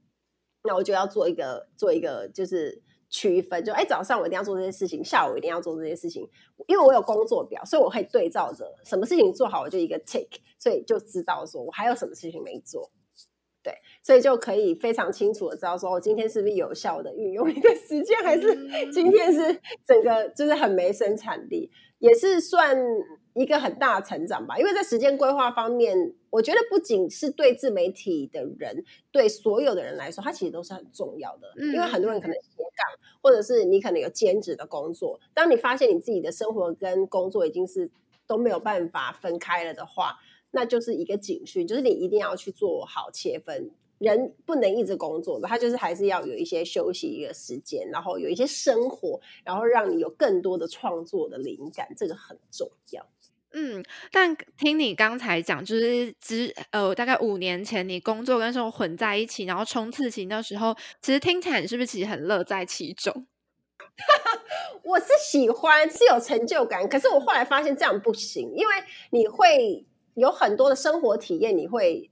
[0.62, 6.28] 那我就要做一个做一个就是区分，就哎，早上我一定要做这些事情，下午一定要做这些事情，
[6.66, 10.28] 因为我有工作表，所以我可以对照着什么事情做好，我就一个 tick，
[10.58, 12.90] 所以就知道说我还有什么事情没做。
[13.68, 18.56] 对，所以就可以非常清楚的知道说，我今天是不是有效的运用一个时间，还是
[18.90, 22.74] 今天是整个就是很没生产力，也是算
[23.34, 24.56] 一个很大的成长吧。
[24.56, 31.52] 因为在时间规划方面，我觉得不仅是对自媒体的人，对所有的人来说，它其实都是很重要的。
[31.58, 37.90] 因为很多人可能斜杠，或者是你可能有兼职的工作，当你发现你自己的生活跟工作已经是
[38.26, 40.18] 都没有办法分开了的话。
[40.50, 53.06] 那就是一个警讯，就是你一定要去做好切分，人不能一直工作的，他就是还是要有一些休息一个时间，然后有一些生活，然后让你有更多的创作的灵感，这个很重要。
[53.52, 63.26] 嗯，但听你刚才讲，就是之呃大概五年前你工作跟生活混在一起，然后冲刺型的时候，其实听起来你是不是其实很乐在其中？
[64.84, 68.74] 我是喜欢，是有成就感，可是我后来发现这样不行，因为
[69.10, 69.84] 你会。
[70.20, 72.10] 有很多的生活体验你会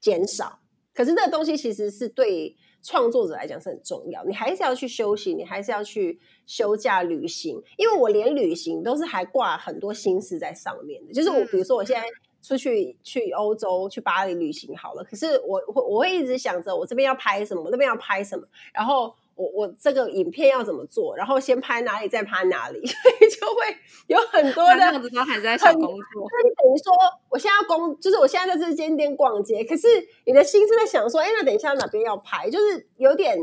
[0.00, 0.60] 减少，
[0.94, 4.24] 可是那个东西其实是对创作者来讲是很重要。
[4.24, 7.62] 你还是要去休息，你还是要去休假旅行。
[7.76, 11.12] 因为我连旅行都是还挂很多心思在上面的。
[11.12, 12.06] 就是我，比如说我现在
[12.42, 19.14] 出去去欧洲去巴黎旅行好了，可是我我我会一直想着我这边要拍什么，我那边要拍什么，然后。
[19.42, 21.16] 我我这个影片要怎么做？
[21.16, 23.76] 然后先拍哪里，再拍哪里， 所以就会
[24.06, 24.76] 有很多的。
[24.76, 26.28] 这样子都还在想工作。
[26.30, 26.92] 那你等于说，
[27.28, 29.88] 我现在要工，就是我现在在这间店逛街，可是
[30.26, 33.36] 你的心是在想说，哎，那等一下哪边要拍，就是有点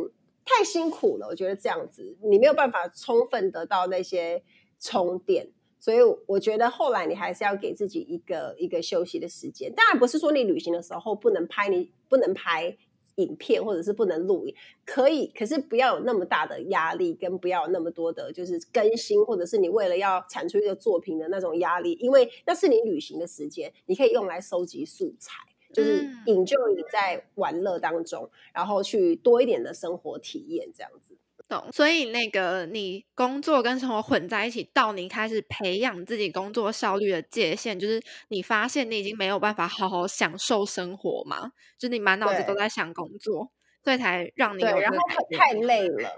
[0.45, 1.28] 太辛苦了。
[1.28, 4.41] 我觉得这样子，你没有办法充分得到那些
[4.80, 5.52] 充电。
[5.82, 5.97] 所以
[6.28, 9.74] 我觉得后来你还是要给自己一个一个休息的时间。
[9.74, 12.78] 当然不是说你旅行的时候不能拍，你不能拍。
[13.20, 14.55] 影片或者是不能录影，
[14.86, 25.34] 可以，可是不要有那么大的压力，跟不要有那么多的，就是更新，或者是你为了要产出一个作品的那种压力，因为那是你旅行的时间，你可以用来收集素材，
[25.74, 31.09] 就是 enjoy 你在玩乐当中，嗯、然后去多一点的生活体验这样子。
[31.50, 43.50] 懂，所以那个你工作跟生活混在一起，到你开始培养自己工作效率的界限，就是你发现你已经没有办法好好享受生活嘛，就是你满脑子都在想工作，
[43.84, 44.97] 所以才让你有对，然后
[45.36, 46.10] 太累了，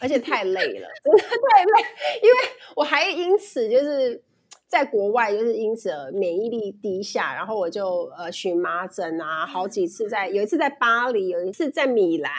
[0.00, 1.88] 而且太累了，真的太累，
[2.22, 2.36] 因为
[2.74, 4.22] 我还因此就是
[4.66, 12.32] 在国外，就是因此免疫力低下，然后我就呃荨麻疹啊，好几次在，有一次在巴黎，有一次在米兰。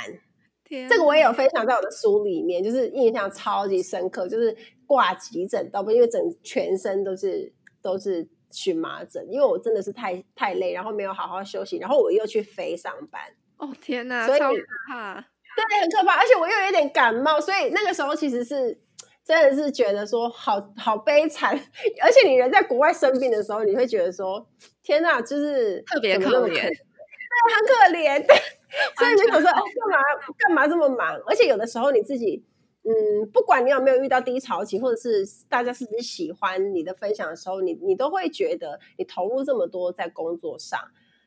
[0.89, 4.55] 这个我也有分享在我的书里面，就是印象超级深刻，就是
[4.85, 7.51] 挂急诊到不，因为整全身都是
[7.81, 13.21] 都是荨麻疹，因为我真的是太太累，然后没有好好休息，然后我又去飞上班。
[13.57, 14.57] 哦天哪，所以超可
[14.87, 15.15] 怕，
[15.55, 18.79] 对，很可怕，而且我又有点感冒，所以那个时候其实是
[19.25, 21.53] 真的是觉得说好好悲惨，
[22.01, 24.47] 而且你人在国外生病的时候，你会觉得说
[24.81, 28.25] 天哪，就是特别可怜，对，很可怜。
[28.97, 29.97] 所以你就想说，哎，干嘛
[30.37, 31.19] 干嘛这么忙？
[31.25, 32.43] 而且有的时候你自己，
[32.83, 40.79] 嗯，不管你有没有遇到低潮期，或者是大家是不是喜欢你的分享的时候，你你都会觉得你投入这么多在工作上，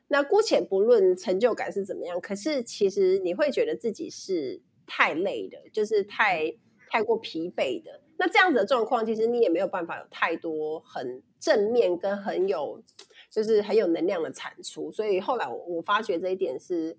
[0.09, 6.55] 那姑且不论成就感是怎么样，可是其实你会觉得自己是太累的，就是太
[6.88, 8.01] 太过疲惫的。
[8.18, 12.80] 那这样子的状况，其实你也没有办法有太多很正面跟很有，
[13.28, 14.93] 就是很有能量的产出。
[14.93, 16.97] 所以后来我我发觉这一点是。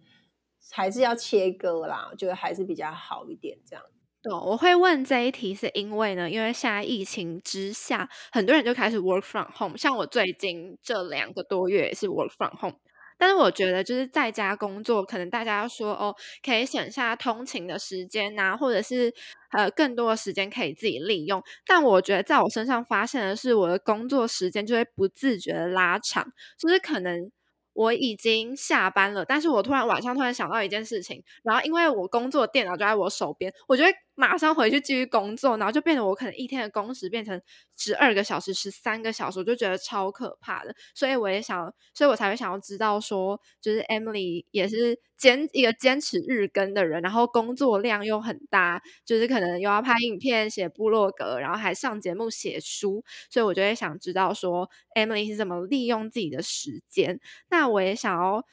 [0.71, 3.57] 还是要切割啦，我觉得还是比较好一点。
[3.65, 3.83] 这样，
[4.21, 9.77] 对，我会问这一题，是因为呢，因为现在疫情之下，很多人就开始 work from home。
[9.77, 12.77] 像我最近这两个多月也是 work from home，
[13.17, 19.13] 但是我觉得就是在家工作，可能大家说哦，可以省下通勤的时间呐，或者是
[19.51, 21.43] 呃更多的时间可以自己利用。
[21.65, 26.25] 但我觉得在我身上发现的是，我的工作时间就会不自觉的拉长，
[26.57, 27.29] 就是可能。
[27.73, 37.41] 我已经下班了，但是我突然晚上突然想到一件事情，然后因为我工作电脑就在我手边，我觉得马上回去继续工作，然后就变得我可能一天的工时变成
[37.77, 40.75] 十二个小时、十三个小时，我就觉得超可怕的。
[40.93, 57.19] 所以我也想，所以我才会想要知道说，就是 Emily 也是坚一个坚持日更的人，然后工作量又很大，就是可能又要拍影片、写部落格，然后还上节目、写书，所以我就会想知道说，Emily 是怎么利用自己的时间。
[57.49, 58.45] 那我也想要。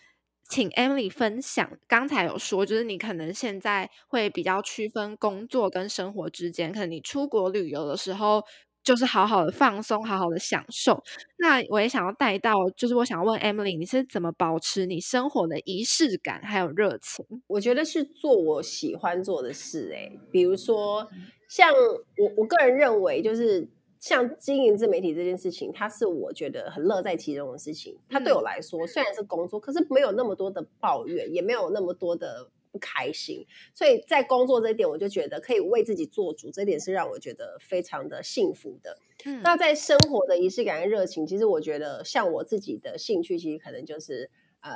[0.50, 8.42] 请 Emily 分享，刚才有说，就是你可能现在会比较区分工作跟生活之间，可能你出国旅游的时候，
[8.82, 11.00] 就是好好的放松，好好的享受。
[11.38, 17.24] 那我也想要带到，就是我想要问 Emily，你是怎么保持你生活的仪式感还有热情？
[17.46, 21.08] 我觉得是做我喜欢做的事，欸，诶，比如说
[21.48, 23.68] 像我，我个人认为就是。
[24.00, 27.98] 像经营自媒体这件事情，它是我觉得很乐在其中的事情。
[28.08, 33.46] 它对我来说虽然是工作，可是没有那么多的抱怨，也没有那么多的不开心。
[33.74, 38.96] 所以在工作这一点，我就觉得可以为自己做主，这点是让我觉得非常的幸福的。
[39.26, 39.42] 嗯。
[39.42, 44.30] 那在生活的仪式感跟热情，其实我觉得像我自己的兴趣，其实可能就是
[44.62, 44.72] 呃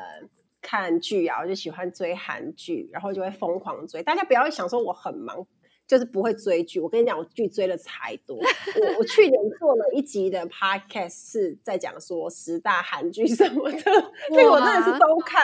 [0.61, 4.03] 看剧啊，我就喜欢追韩剧，然后就会疯狂追。
[4.03, 5.47] 大家不要想说我很忙。
[5.87, 8.37] 就是不会追剧，我跟你讲，我剧追的才多。
[8.37, 13.83] 我我去年做了一集的 podcast，是在讲说十大韩剧什么的，
[14.33, 15.43] 那个我真的是都看。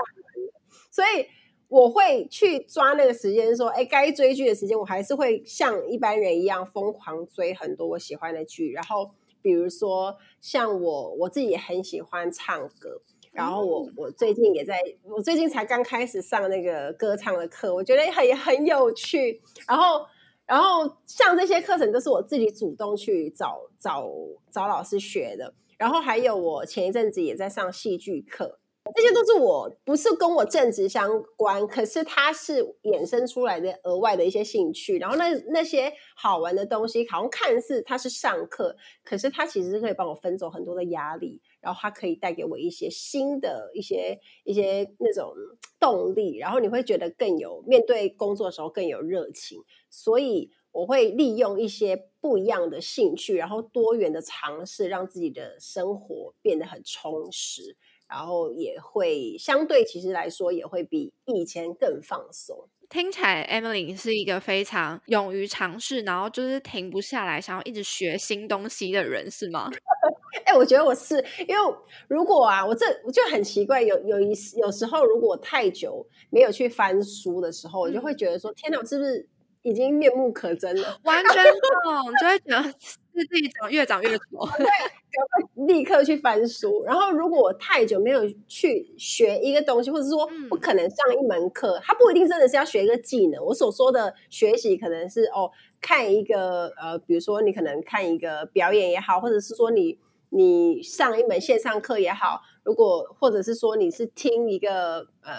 [0.91, 1.27] 所以
[1.69, 8.73] 我会去抓那个时间，说，哎，该追剧的时间，我还是会像一般人一样疯狂追很多我喜欢的剧。
[8.73, 9.11] 然后，
[9.43, 19.43] 比如说像我，我自己也很喜欢唱歌，然后我我最近也在，我最近才刚开始上那个歌唱的课，我觉得很很有趣。
[19.69, 20.07] 然后。
[20.51, 24.11] 然后像这些课程都是我自己主动去找找
[24.51, 28.59] 找老师学的，然后还有我前一阵子也在上戏剧课，
[28.97, 34.99] 这些都是我不是跟我正职相关，可是它是衍生出来的额外的一些兴趣。
[34.99, 38.75] 然后那那些好玩的东西，好像看似它是上课，
[39.05, 45.33] 可是它其实是可以帮我分走很多的压力，然后它可以带给我一些新的一些一些那种
[45.79, 49.63] 动力，然后你会觉得更有面对工作的时候更有热情。
[49.91, 57.77] 所以我会利用一些不一样的兴趣，然后多元的尝试，让自己的生活变得很充实，
[58.09, 62.69] 然后也会相对其实来说也会比以前更放松。
[62.89, 69.71] 听起来 Emily 是一个非常勇于尝试，然后就是停不下来，想要一直学新东西的人，是吗？
[70.45, 71.75] 哎、欸，我觉得我是，因为
[72.09, 79.29] 如果啊，我这我就很奇怪，有有一有时候如果太久没有去翻书的时候，我就会觉得说，天哪，我是不是？
[79.63, 84.25] 已经面目可憎了， 完全懂，就会觉得是自己长越长越丑。
[84.57, 86.83] 对，赶快立刻去翻书。
[86.85, 93.45] 然后，如果我太久没有去学一个东西，或者说不可能上一门课，它不一定真的是要学一个技能。
[93.45, 95.51] 我所说的学习，可能是哦，
[95.81, 99.99] 看一个呃，比如说你可能看一个表演也好，或者是说你
[100.31, 105.35] 你上一门线上课也好，如果或者是说你是听一个呃，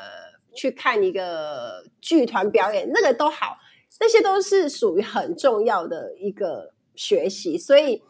[0.53, 3.57] 去看一个剧团表演，那个都好。
[3.99, 8.01] 这些都是属于很重要的一个学习，所以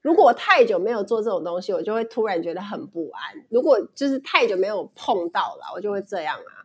[0.00, 3.44] 如果太久没有做这种东西，我就会突然觉得很不安。
[3.50, 6.64] 如果就是太久没有碰到了，我就会这样啊。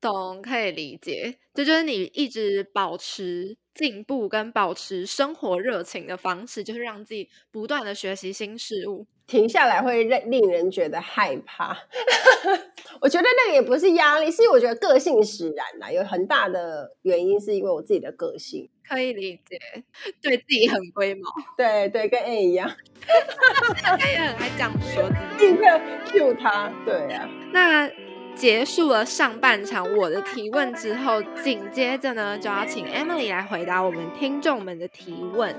[0.00, 1.38] 懂，可以理解。
[1.54, 9.06] 这，就是你一直保持进步跟保持生活热情的方式，就是让自己不断的学习新事物。
[9.26, 11.76] 停下来会令令人觉得害怕。
[13.00, 15.90] 我觉得那个也不是压力，是我觉得个性使然啦。
[15.90, 19.58] 有很大的原因是因为我自己的个性，可以理解，
[20.20, 21.30] 对自己很龟毛。
[21.56, 22.70] 对对，跟 A 一样。
[23.82, 25.08] 他也很爱这样说
[25.38, 26.72] 自己，立刻 Q 他。
[26.84, 27.90] 对啊，那
[28.36, 35.56] 结束了上半场我的提问之后，紧接着呢就要请 Emily 来回答我们听众们的提问。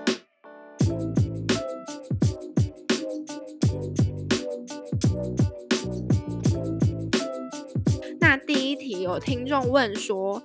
[9.02, 10.42] 有听众问说，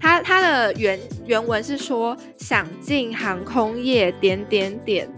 [0.00, 5.08] 他他的原原文是说想进航空业点点点。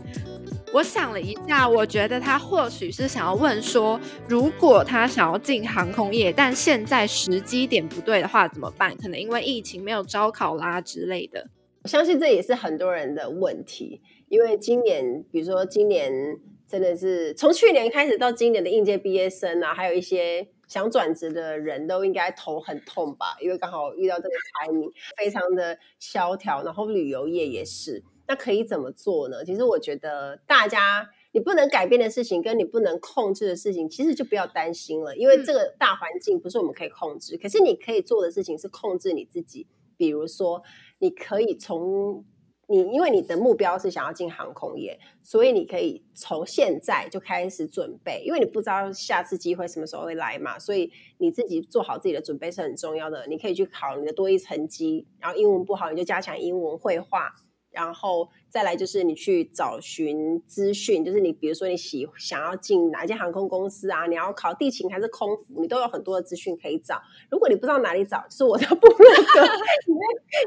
[0.73, 3.99] 我想了一下，我觉得他或许是想要问说，
[4.29, 8.95] 如果他想要进航空业，但现在时机点不对的话怎么办？
[8.97, 11.49] 可能因为疫情没有招考啦之类的。
[11.83, 16.13] 我相信这也是很多人的问题，因为今年，比如说今年
[16.69, 20.49] 真的是从去年开始到今年的应届毕业生啊，还有一些。
[20.67, 26.63] 想转职的人都应该头很痛吧，因为刚好遇到这个 timing，非常的萧条。
[26.63, 29.45] 然后旅游业也是，那可以怎么做呢？
[29.45, 37.37] 其实我觉得大家，你不能改变的事情，跟你不能控制的事情，其实就不要担心了，因为这个大环境不是我们可以控制。
[37.37, 40.63] 可是你可以做的事情是控制你自己，比如说
[40.99, 42.25] 你可以从。
[42.69, 53.27] 你因为你的目标是想要进航空业，所以你可以从现在就开始准备，因为你不知道下次机会什么时候会来嘛，所以你自己做好自己的准备是很重要的。
[53.29, 57.35] 你可以去考你的多一成绩，然后英文不好你就加强英文绘画。
[57.77, 66.99] 然后再来就是你去找寻资讯，就是你比如说你喜想要进哪间航空公司啊，你要考地勤还是空服，你都有很多的资讯可以找。
[67.31, 70.01] 如果你不知道哪里找，就是我的部落格里面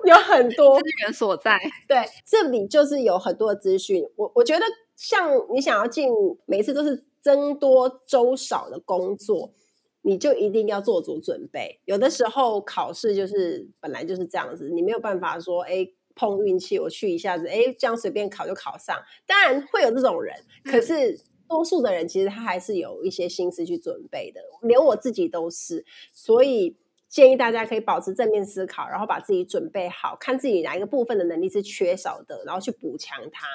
[0.05, 1.59] 有很多资源所在。
[1.88, 4.03] 对，这里就是有很多的资讯。
[4.15, 4.65] 我我觉得
[4.95, 6.09] 像你想要进，
[6.47, 9.53] 每次都是增多粥少的工作，
[10.01, 11.80] 你就一定要做足准备。
[11.86, 15.88] 有的时候考试就是本来就是这样子，你没有办法说哎。
[16.20, 19.01] 碰运气，我去一下子，哎，这样随便考就考上。
[19.26, 21.17] 当然会有这种人，可是
[21.47, 25.86] 多数的人其实他还是有一些心思去准备的，连我自己都是。
[26.11, 26.76] 所以
[27.07, 33.47] 建议大家可以保持正面思考，然后把自己准备好，看自己哪一个部分的能力是缺少的，然后去补强它。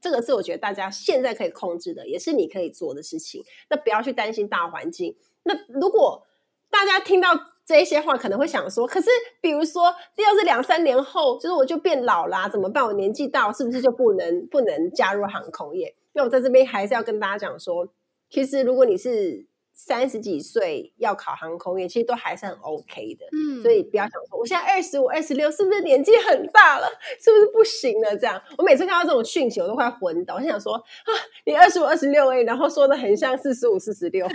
[0.00, 3.44] 这个是我觉得大家现在可以控制的，也是你可以做的事情。
[3.70, 5.14] 那不要去担心大环境。
[5.44, 6.26] 那如果
[6.68, 7.30] 大家听到，
[7.68, 9.10] 这一些话可能会想说，可是
[9.42, 12.82] 比如说，要是两三年后，就是我就变老啦，啊，怎么办？
[12.82, 15.94] 我年纪大，是不是就不能不能加入航空业？
[16.14, 17.86] 那我在这边还是要跟大家讲说，
[18.30, 23.26] 其实如果你是三十几岁要考航空业，其实都还是很 OK 的。
[23.32, 26.88] 嗯，所以不要想说，我现在二十五、二十六，是不是年纪很大了？
[27.20, 28.16] 是不是不行了？
[28.16, 30.36] 这样，我每次看到这种讯息，我都快昏倒。
[30.36, 31.12] 我想说啊，
[31.44, 34.26] 你二十五、二十六哎，然后说的很像四十五、四十六。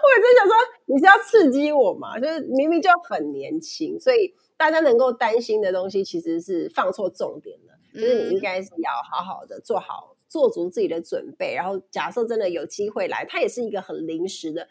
[0.00, 0.54] 我也在想说，
[0.88, 2.18] 你是要刺激我嘛？
[2.18, 7.74] 就是明明就很年轻，所以大家能够担心的东西，其实是放错重点了。
[7.94, 11.54] 就是你应该是要好好的做好，做足自己的准备。
[11.54, 14.68] 然后，假设真的有机会来，它也是一个很临时的，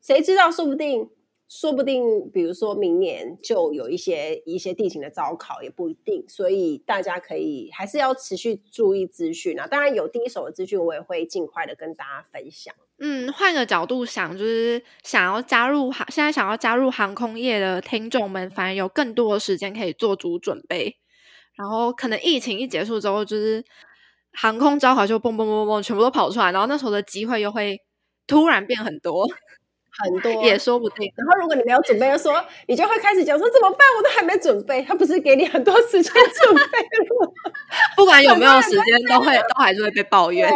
[0.00, 0.50] 谁知道？
[0.50, 1.10] 说不定。
[1.48, 6.22] 说不定，比如说明年就有一些一些地形的招考，也不一定。
[6.28, 9.66] 所以大家可以还是要持续注意资讯啊。
[9.66, 12.74] 当然有第一手的资讯，我也会尽快的跟大家分享。
[12.98, 20.98] 嗯，换个角度想，就是想要加入航，现在想要加入航空业的听众们，反而有更多的时间可以做足准备。
[21.54, 23.64] 然后可能疫情一结束之后，就是
[24.32, 27.80] 航空招考就蹦蹦蹦蹦全部都跑出来，然后那时候的机会又会
[28.26, 29.26] 突然变很多。
[29.98, 33.80] 很多也说不定，然后如果你没有准备，就说你就会开始讲说怎么办？
[33.96, 37.32] 我都还没准备，他不是给你很多时间准备吗？
[37.96, 40.48] 不管有没有时间，都会都还是会被抱怨。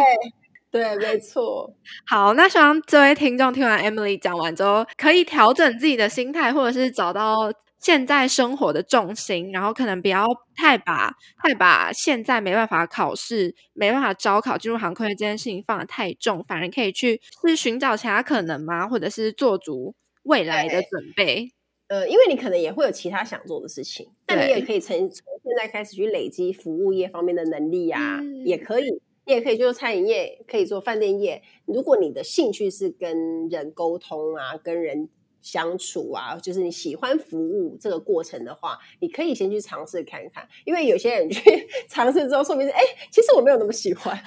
[0.71, 1.73] 对，对，没错。
[2.07, 7.51] 好，那希望这位听众听完 Emily 讲完之后，可以调整自己的心态，或者是找到
[7.83, 10.25] 现在生活的重心，然后可能不要
[10.55, 11.13] 太把
[11.43, 18.87] 太把现在没办法考试、没办法招考进入航空业这件事情放得太重，反而可以去是寻找其他可能吗？
[18.87, 21.51] 或者是做足未来的准备？
[21.89, 28.85] 呃，因为你可能也会有其他想做的事情，那你也可以从从现在开始去累积服务业方面的能力呀、啊嗯，也可以，
[29.25, 31.43] 你也可以做餐饮业，可以做饭店业。
[31.65, 35.09] 如果你的兴趣是跟人沟通啊，跟人。
[35.43, 41.41] 相处啊，就是你喜欢服务这个过程的话，你可以先去尝试看看，因为有些人去
[41.87, 42.81] 尝试之后，说明是哎，
[43.11, 44.17] 其实我没有那么喜欢，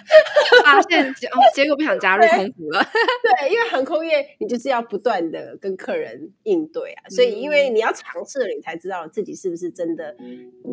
[0.63, 2.81] 发现结结果不想加入空服了。
[3.41, 10.15] 对，因为航空业你就是要不断的跟客人应对啊，所以因为你要尝试了，你才知道自己是不是真的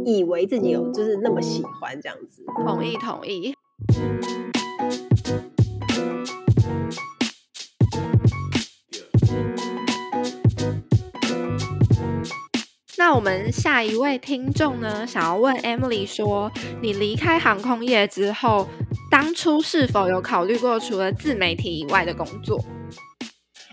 [0.05, 2.43] 以为自己有就是那么喜欢这样子。
[2.65, 3.53] 同意，同意。
[13.05, 16.49] 那我们下一位听众呢，想要问 Emily 说，
[16.81, 18.65] 你离开航空业之后，
[19.11, 22.63] 当初是否有考虑过除了自媒体以外的工作？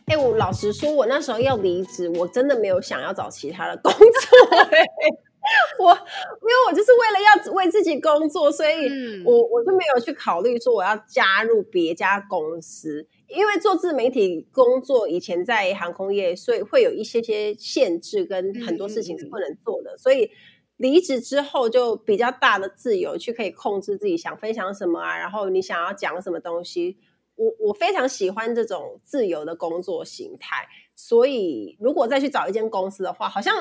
[0.06, 4.84] 哎、欸，我老实说，我那时候要离职，我真的没有想要找其他的工作、欸。
[5.78, 13.06] 我因为我就是为了要为自己工作，所以我我就没有去考虑说我要加入别家公司。
[13.30, 19.92] 因为做自媒体工作，以前在航空业，所以会有一些些限制，跟很多事情是不能做的。
[19.92, 20.30] 嗯、所以
[20.76, 26.98] 离职之后，就比较大的自由，去可以控制自己想分享什么啊，然后你想要讲什么东西。
[27.36, 30.66] 我我非常喜欢这种自由的工作形态。
[30.94, 33.54] 所以如果再去找一间公司的话，好像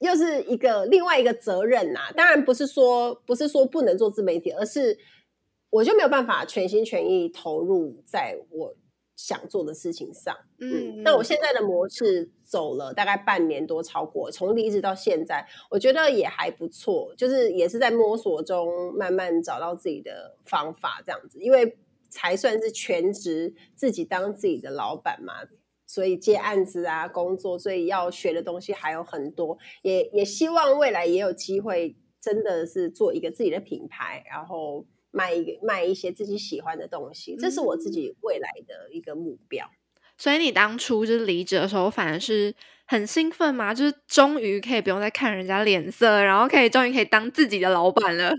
[0.00, 2.12] 又是一个另外一个责任呐、啊。
[2.12, 4.98] 当然不是说不是说不能做自媒体，而是
[5.70, 8.74] 我就没有办法全心全意投入在我。
[9.16, 21.78] 想做的事情上，嗯，那我现在的模式走了大概半年多，超过从离职到现在，我觉得也还不错，就是也是在摸索中慢慢找到自己的方法，这样子，因为
[22.10, 25.32] 才算是全职自己当自己的老板嘛，
[25.86, 34.84] 所以接案子啊，工作，所以要学的东西还有很多，也也希望未来也有机会，真的是做一个自己的品牌，然后。
[35.16, 39.64] 卖一个卖一些自己喜欢的东西，这是我自己未来的一个目标。
[39.64, 42.54] 嗯、所以你当初就是离职的时候，反而是
[42.86, 43.72] 很兴奋吗？
[43.72, 48.34] 就是终于可以不用再看人家脸色，然后可以终于可以当自己的老板了。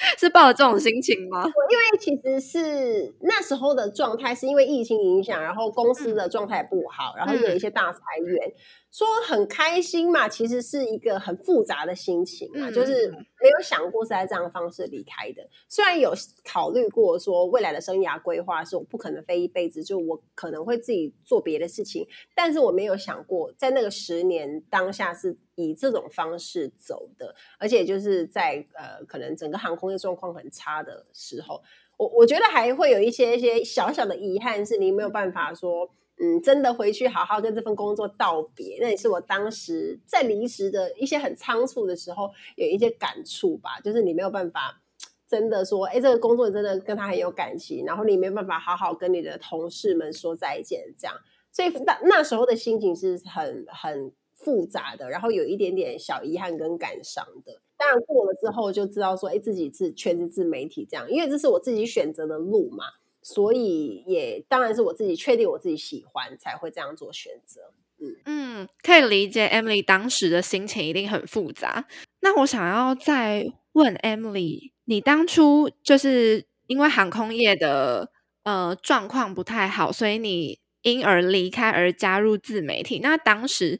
[0.16, 1.44] 是抱着这种心情吗？
[1.44, 8.48] 因为其实是那时候的状态，是因为疫情影响，然后公司的状态不好，然后有一些大裁员。
[8.48, 8.54] 嗯
[8.90, 15.48] 说很开心嘛，其实是一个很复杂的心情嘛，嗯、就是没有想过是在这样的方式离开的。
[15.68, 16.12] 虽然有
[16.44, 31.62] 考虑过说未来的生涯规划是我不可能飞一辈子，就我可能会自己做别的事情，但是我没有想过在那个十年当下是以这种方式走的，而且就是在呃可能整个航空业状况很差的时候，
[31.96, 35.88] 我我觉得还会有一些一些小小的遗憾，是你没有办法说。
[36.22, 43.80] 嗯，真的回去好好跟这份工作道别，那也是我当时在离职的一些很仓促的时候有一些感触吧。
[43.82, 44.82] 就是你没有办法
[45.26, 51.16] 真的说，哎，这个工作真的跟他很有感情，然后你没办法好好跟你的同事们说再见，这样。
[51.50, 57.60] 所以那那时候的心情是很很复杂的，然后有一点点小遗憾跟感伤的。
[57.78, 62.84] 当然过了之后就知道说，哎，自己是全职自媒体这样，因为这是我自己选择的路嘛。
[63.22, 67.72] 所以也当然是我自己确定我自己喜欢才会这样做选择。
[67.98, 71.86] 嗯嗯，可以理解 Emily 当时的心情一定很复杂。
[72.20, 78.10] 那我想要再问 Emily，你当初就是因为航空业的
[78.44, 83.00] 呃状况不太好，所以你因而离开而加入自媒体。
[83.00, 83.78] 那当时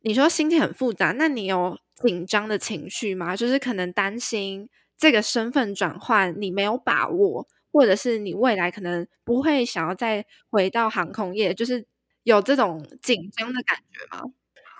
[0.00, 3.36] 你说心情很复杂，那你有紧张的情绪吗？
[3.36, 7.46] 就是可能担心这个身份转换你没有把握。
[7.72, 11.84] 或者是你未来可能不会想要再回到航空业，就是
[12.24, 14.24] 有这种紧张的感觉吗？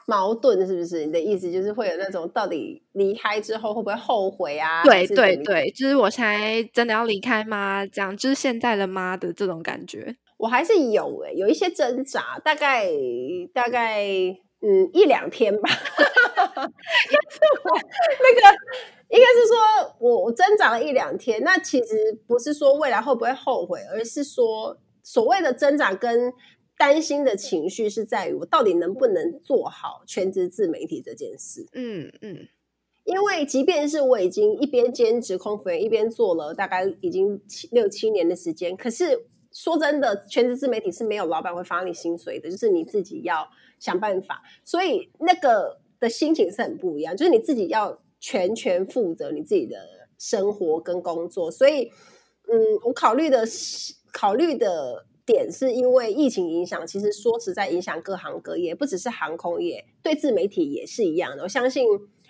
[0.06, 1.04] 矛盾是不是？
[1.04, 4.82] 你的意思就是会有那种到底离开之后会不会后悔啊？
[4.82, 7.84] 对对对，就是我现在真的要离开吗？
[7.84, 12.88] 这样就是现在的妈的这种感觉，我还是有诶、欸，有一些挣扎，大概
[13.52, 14.02] 大概
[14.60, 15.68] 嗯一两天吧。
[15.70, 18.56] 是我那个。
[19.10, 19.56] 应该是说
[20.00, 21.42] 我，我我挣扎了一两天。
[21.42, 26.30] 那其实不是说未来会不会后悔，而是说所谓的挣扎跟
[26.76, 31.66] 担心的情绪是在于我到底能不能做好全职自媒体这件事。
[31.72, 32.46] 嗯嗯，
[33.04, 43.48] 因为即便是我已经一边兼职空服员，一边做了大概已经七六七年的时间，可是说真的，全职自媒体是没有老板会发你薪水的，就是你自己要
[43.78, 44.42] 想办法。
[44.64, 45.80] 所以那个。
[46.00, 49.76] 的心情是很不一样，就是你自己要全权负责你自己的
[50.16, 51.90] 生活跟工作，所以，
[52.48, 53.44] 嗯，我考虑的
[54.12, 61.42] 考虑的点是因为疫情影响，其实说实在影响各行各业，不只是航空业，对自媒体也是一样的。
[61.42, 61.84] 我相信，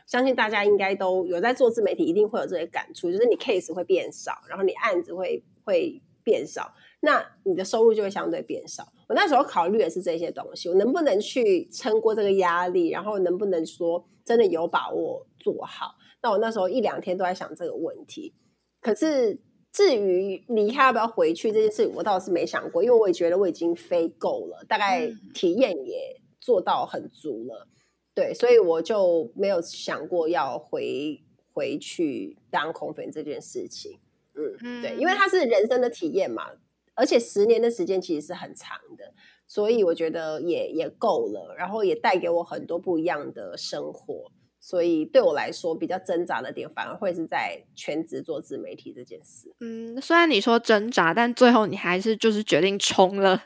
[0.06, 8.90] 相信大家应该都有在做自媒体，一定会有这些感触，就是你 case 会变少，然后你案子会会变少，那你的收入就会相对变少。
[9.08, 15.94] 我那时候考虑的是这些东西，我能不能去撑过这个压力，然后能不能说真的有把握做好？
[16.22, 18.34] 那我那时候一两天都在想这个问题。
[18.80, 19.40] 可是
[19.72, 27.66] 至于离开要不要回去这件事，我倒是没想过，因为我也觉得我已经飞够了，大概体验也做到很足了。
[28.14, 31.18] 对，所以我就没有想过要回
[31.54, 33.98] 回去当空服员这件事情。
[34.34, 36.50] 嗯，对，因为它是人生的体验嘛。
[36.98, 39.14] 而且十年的时间其实是很长的，
[39.46, 49.54] 所以我觉得也也够了，然后也带给我很多不一样的生活，所以对我来说比较挣扎的点，反而会是在全职做自媒体这件事。
[49.60, 53.44] 嗯，虽然你说挣扎，但最后你还是就是决定冲了。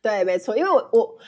[0.00, 1.18] 对，没错，因为我我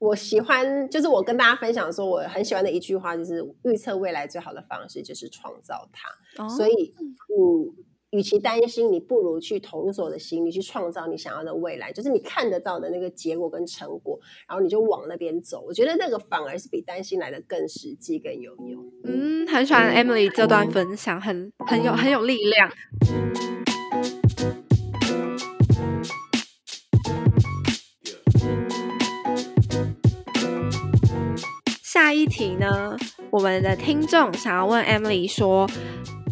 [0.00, 6.42] 我喜欢，就是我跟大家分享说，我很喜欢的一句话，就是预测未来最好的方式就是创造它。
[6.42, 7.86] 哦、所以，嗯。
[8.12, 15.64] 与其担心，你不如去投入所有的心力去创造你想要的未来，就是你看得到的那个结果跟成果，然后你就往那边走。
[15.66, 18.84] 我觉得那个反而是比担心来的更实际、更有用。
[19.04, 22.70] 嗯，很喜欢 Emily 这段分享，很很有很有力量。
[32.02, 32.96] 下一题呢，
[33.30, 35.70] 我们的听众想要问 Emily 说。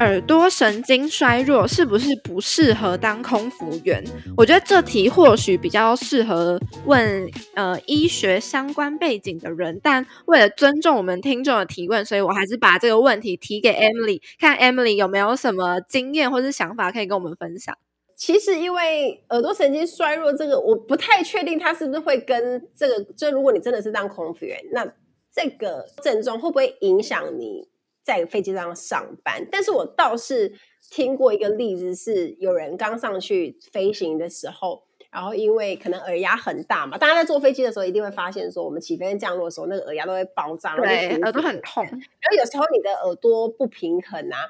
[0.01, 4.03] 耳朵神经衰弱是不是不适合当空服员？
[4.35, 17.77] 我觉得这题或许比较适合问呃医学相关背景的人，但为了尊重我们听众的提问，所以我还是把这个问题提给 Emily，看 Emily 有没有什么经验或是想法可以跟我们分享。
[18.17, 24.87] 其实因为耳朵神经衰弱这个，我不太确定它是不是会跟这个，就如果你真的是当空服员，那
[25.33, 27.69] 这个症状会不会影响你？
[28.03, 30.55] 在飞机上上班，但是我倒是
[30.91, 41.85] 听过一个例子，是有人刚上去飞行的时候，然后因为可能耳压很大嘛，大家在坐飞机的时候一定会发现说，我们起飞跟降落的时候，那个耳压都会爆炸，对，耳朵很痛。
[41.85, 44.49] 然后有时候你的耳朵不平衡啊。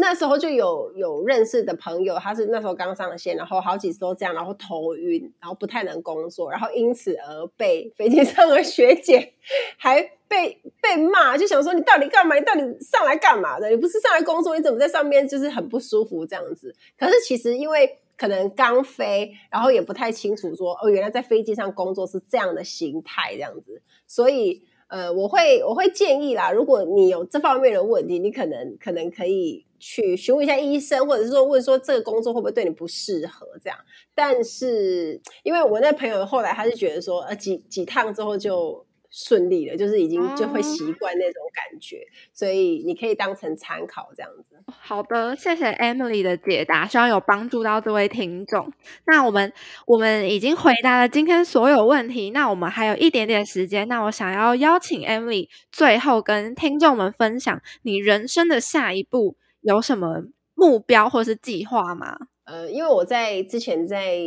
[0.00, 9.32] 那时候就有有认识的朋友，他是那时候刚上线，然后好几次都这样，然后头晕，然后不太能工作，然后因此而被飞机上的学姐
[9.76, 12.36] 还被被骂，就想说你到底干嘛？
[12.36, 13.68] 你到底上来干嘛的？
[13.70, 16.72] 你不是上来工作，你怎么在上面就是很不舒服这样子？
[16.96, 29.66] 可是其实因为可能刚飞，然后也不太清楚说哦，原来在飞机上工作是这样的形态这样子，所以呃，我会我会建议啦，如果你有这方面的问题，你可能可能可以。
[29.78, 33.78] 去询问一下医生，或者是说问说这个工作会不会对你不适合这样。
[34.14, 44.56] 但是因为我那朋友后来他是觉得说，呃几几趟之后就顺利了，就是已经就会习惯那种感觉，哦、所以你可以当成参考这样子。
[44.66, 48.70] 好的，谢谢 Emily 的解答，希望有帮助到这位听众。
[49.06, 49.50] 那我们
[49.86, 59.36] 我们已经回答了今天所有问题，那我们还有一点点时间，那我想要邀请 Emily 最后跟听众们分享你人生的下一步。
[59.60, 62.16] 有什么目标或是计划吗？
[62.44, 64.18] 呃，因为我在之前在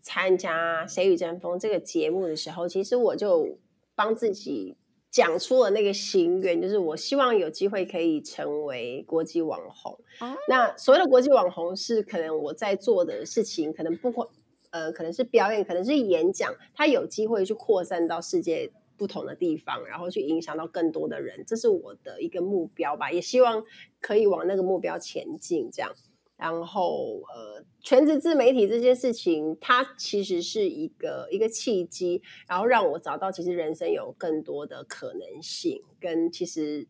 [0.00, 3.58] 参加《谁与争锋》这个节目的时候，其实我就
[3.94, 4.76] 帮自己
[5.10, 9.98] 讲出了那个心愿，就是我希望有机会可以成为国际网红。
[10.20, 14.28] 哦、那所谓的国际网红是可能我在做的事情，可能不管
[14.70, 18.72] 呃，可能是表演，可能是演讲，它有机会去扩散到世界。
[18.96, 23.64] 不同的地方，然后去影响到更多的人，这是我的一个目标吧，也希望
[24.00, 25.70] 可以往那个目标前进。
[25.70, 25.92] 这样，
[26.36, 36.88] 然后呃，全职自媒体这件事情，它其实是一个一个契机，然后让我找到其实人生有更多的可能性，跟其实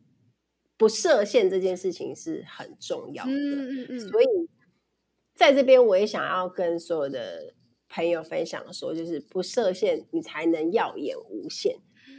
[0.77, 3.31] 不设限这件事情是很重要的。
[3.31, 3.99] 嗯嗯嗯。
[3.99, 4.25] 所以
[5.35, 7.53] 在这边，我也想要跟所有的
[7.87, 11.77] 朋友分享说，就是不设限，你才能耀眼无限。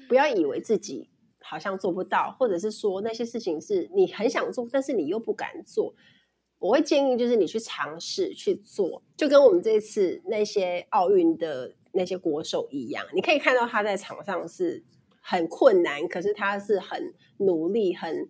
[0.08, 1.08] 不要以为自己
[1.40, 5.94] 好像做不到，或者是说那些事情是你很想做，但是你又不敢做。
[6.58, 14.82] 我会建议就是你去尝试去做，就跟我们这次那些奥运的那些国手一样，你可以看到他在场上是
[15.20, 18.28] 很困难，可是他是很努力，很。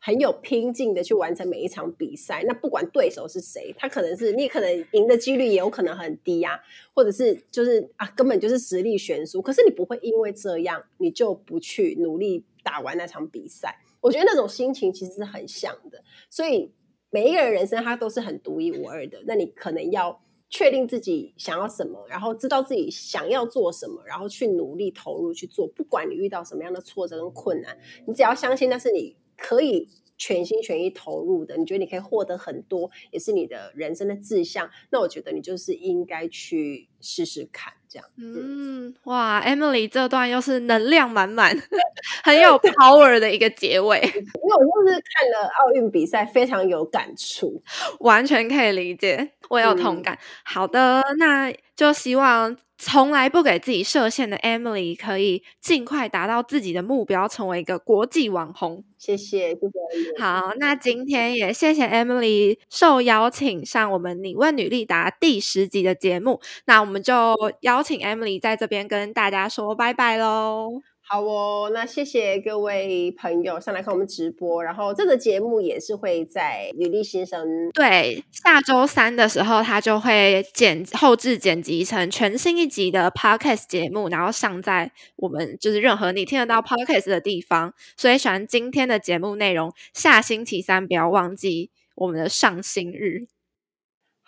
[0.00, 6.58] 很有拼劲的去完成每一场比赛，那不管对手是谁，他可能是你可能赢的几率也有可能很低啊，
[6.94, 13.78] 或者是就是啊根本就是实力悬殊，可是你不会因为这样你就不去努力打完那场比赛。
[14.00, 16.02] 我觉得那种心情其实是很像的。
[16.30, 16.72] 所以
[17.10, 19.22] 每一个人人生他都是很独一无二的。
[19.26, 25.68] 那你可能要确定自己想要什么，然后知道自己想要做什么，然后去努力投入去做。
[25.68, 27.76] 不管你遇到什么样的挫折跟困难，
[28.06, 29.88] 你只要相信那是你可以。
[30.22, 34.68] 全心全意投入的，你觉得你可以获得很多，也是你的人生的志向。
[34.90, 38.06] 那我觉得你就是应该去试试看，这样。
[38.18, 41.56] 嗯，哇，Emily 这段又是能量满满
[42.22, 43.98] 很有 power 的一个结尾。
[43.98, 47.62] 因为我就是看了奥运比赛，非常有感触，
[48.00, 50.14] 完全可以理解，我有同感。
[50.16, 52.54] 嗯、好的，那就希望。
[52.82, 58.82] 从来不给自己设限的 Emily 可以尽快达到自己的目标，成为一个国际网红。
[58.96, 60.22] 谢谢，谢谢。
[60.22, 66.40] 好，那今天也谢谢 Emily 受邀请上我们《你问女力达》第十集的节目。
[66.64, 70.80] 那我们就邀请 Emily 在这边跟大家说拜拜喽。
[71.12, 87.74] 好哦，那谢谢各位朋友上来看我们直播，然后这个节目也是会在女力新生对下周三的时候，它就会剪后置剪辑成全新一集的 podcast 节目，然后上在我们就是任何你听得到 podcast 的地方。
[87.96, 93.26] 所以喜欢今天的节目内容，下星期三不要忘记我们的上新日。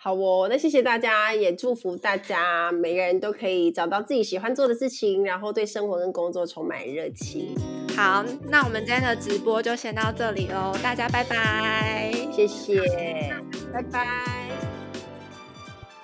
[0.03, 7.55] 好哦，那谢谢大家，也祝福大家每个人都可以找到自己喜欢做的事情，然后对生活跟工作充满热情。
[7.95, 12.81] 好，那我们今天的直播就先到这里喽，大家拜拜，谢谢，
[13.71, 14.49] 拜拜。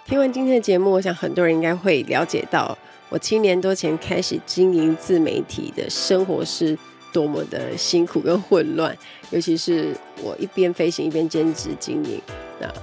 [0.05, 2.77] 听完今天的节目，我想很多人应该会了解到，
[3.09, 6.77] 我七年多前开始经营自媒体的生活是
[7.11, 8.97] 多么的辛苦跟混乱，
[9.31, 9.93] 尤其是
[10.23, 12.21] 我一边飞行一边兼职经营，
[12.61, 12.73] 那。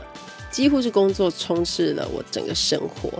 [0.57, 3.13] 几乎是工作充斥了我整个生活，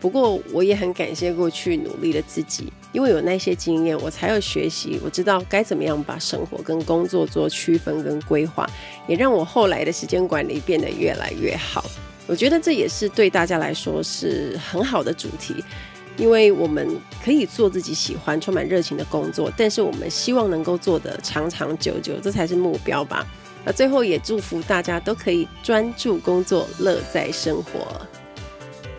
[0.00, 8.68] 不过我也很感谢过去努力的自己，因为有那些经验，我才有学习，我知道该怎么样把生活跟工作做区分跟规划，
[9.06, 11.84] 也让我后来的时间管理变得越来越好。
[12.26, 15.62] 我觉得这也是对大家来说是很好的主题，
[16.16, 16.88] 因为我们
[17.24, 23.24] 可以做自己喜欢、充满热情的工作，但是我们希望能够做得长长久久，这才是目标吧。
[23.64, 28.00] 那最后也祝福大家都可以专注工作，乐在生活。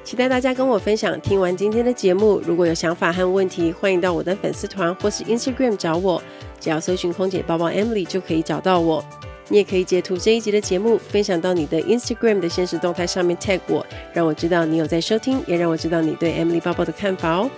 [0.03, 1.20] 期待大家跟我分享。
[1.22, 6.22] 听完今天的节目，如果有想法和问题，欢迎到我的粉丝团或是 Instagram 找我，
[6.59, 9.03] 只要搜寻空姐包包 Emily 就可以找到我。
[9.47, 17.49] 你也可以截图这一集的节目，分享到你的 Instagram 的限时动态上面 tag 我，让我知道你有在收听，也让我知道你对 Emily 包包的看法哦。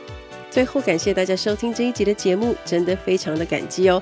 [0.52, 4.02] 最后感谢大家收听这一集的节目，真的非常的感激哦。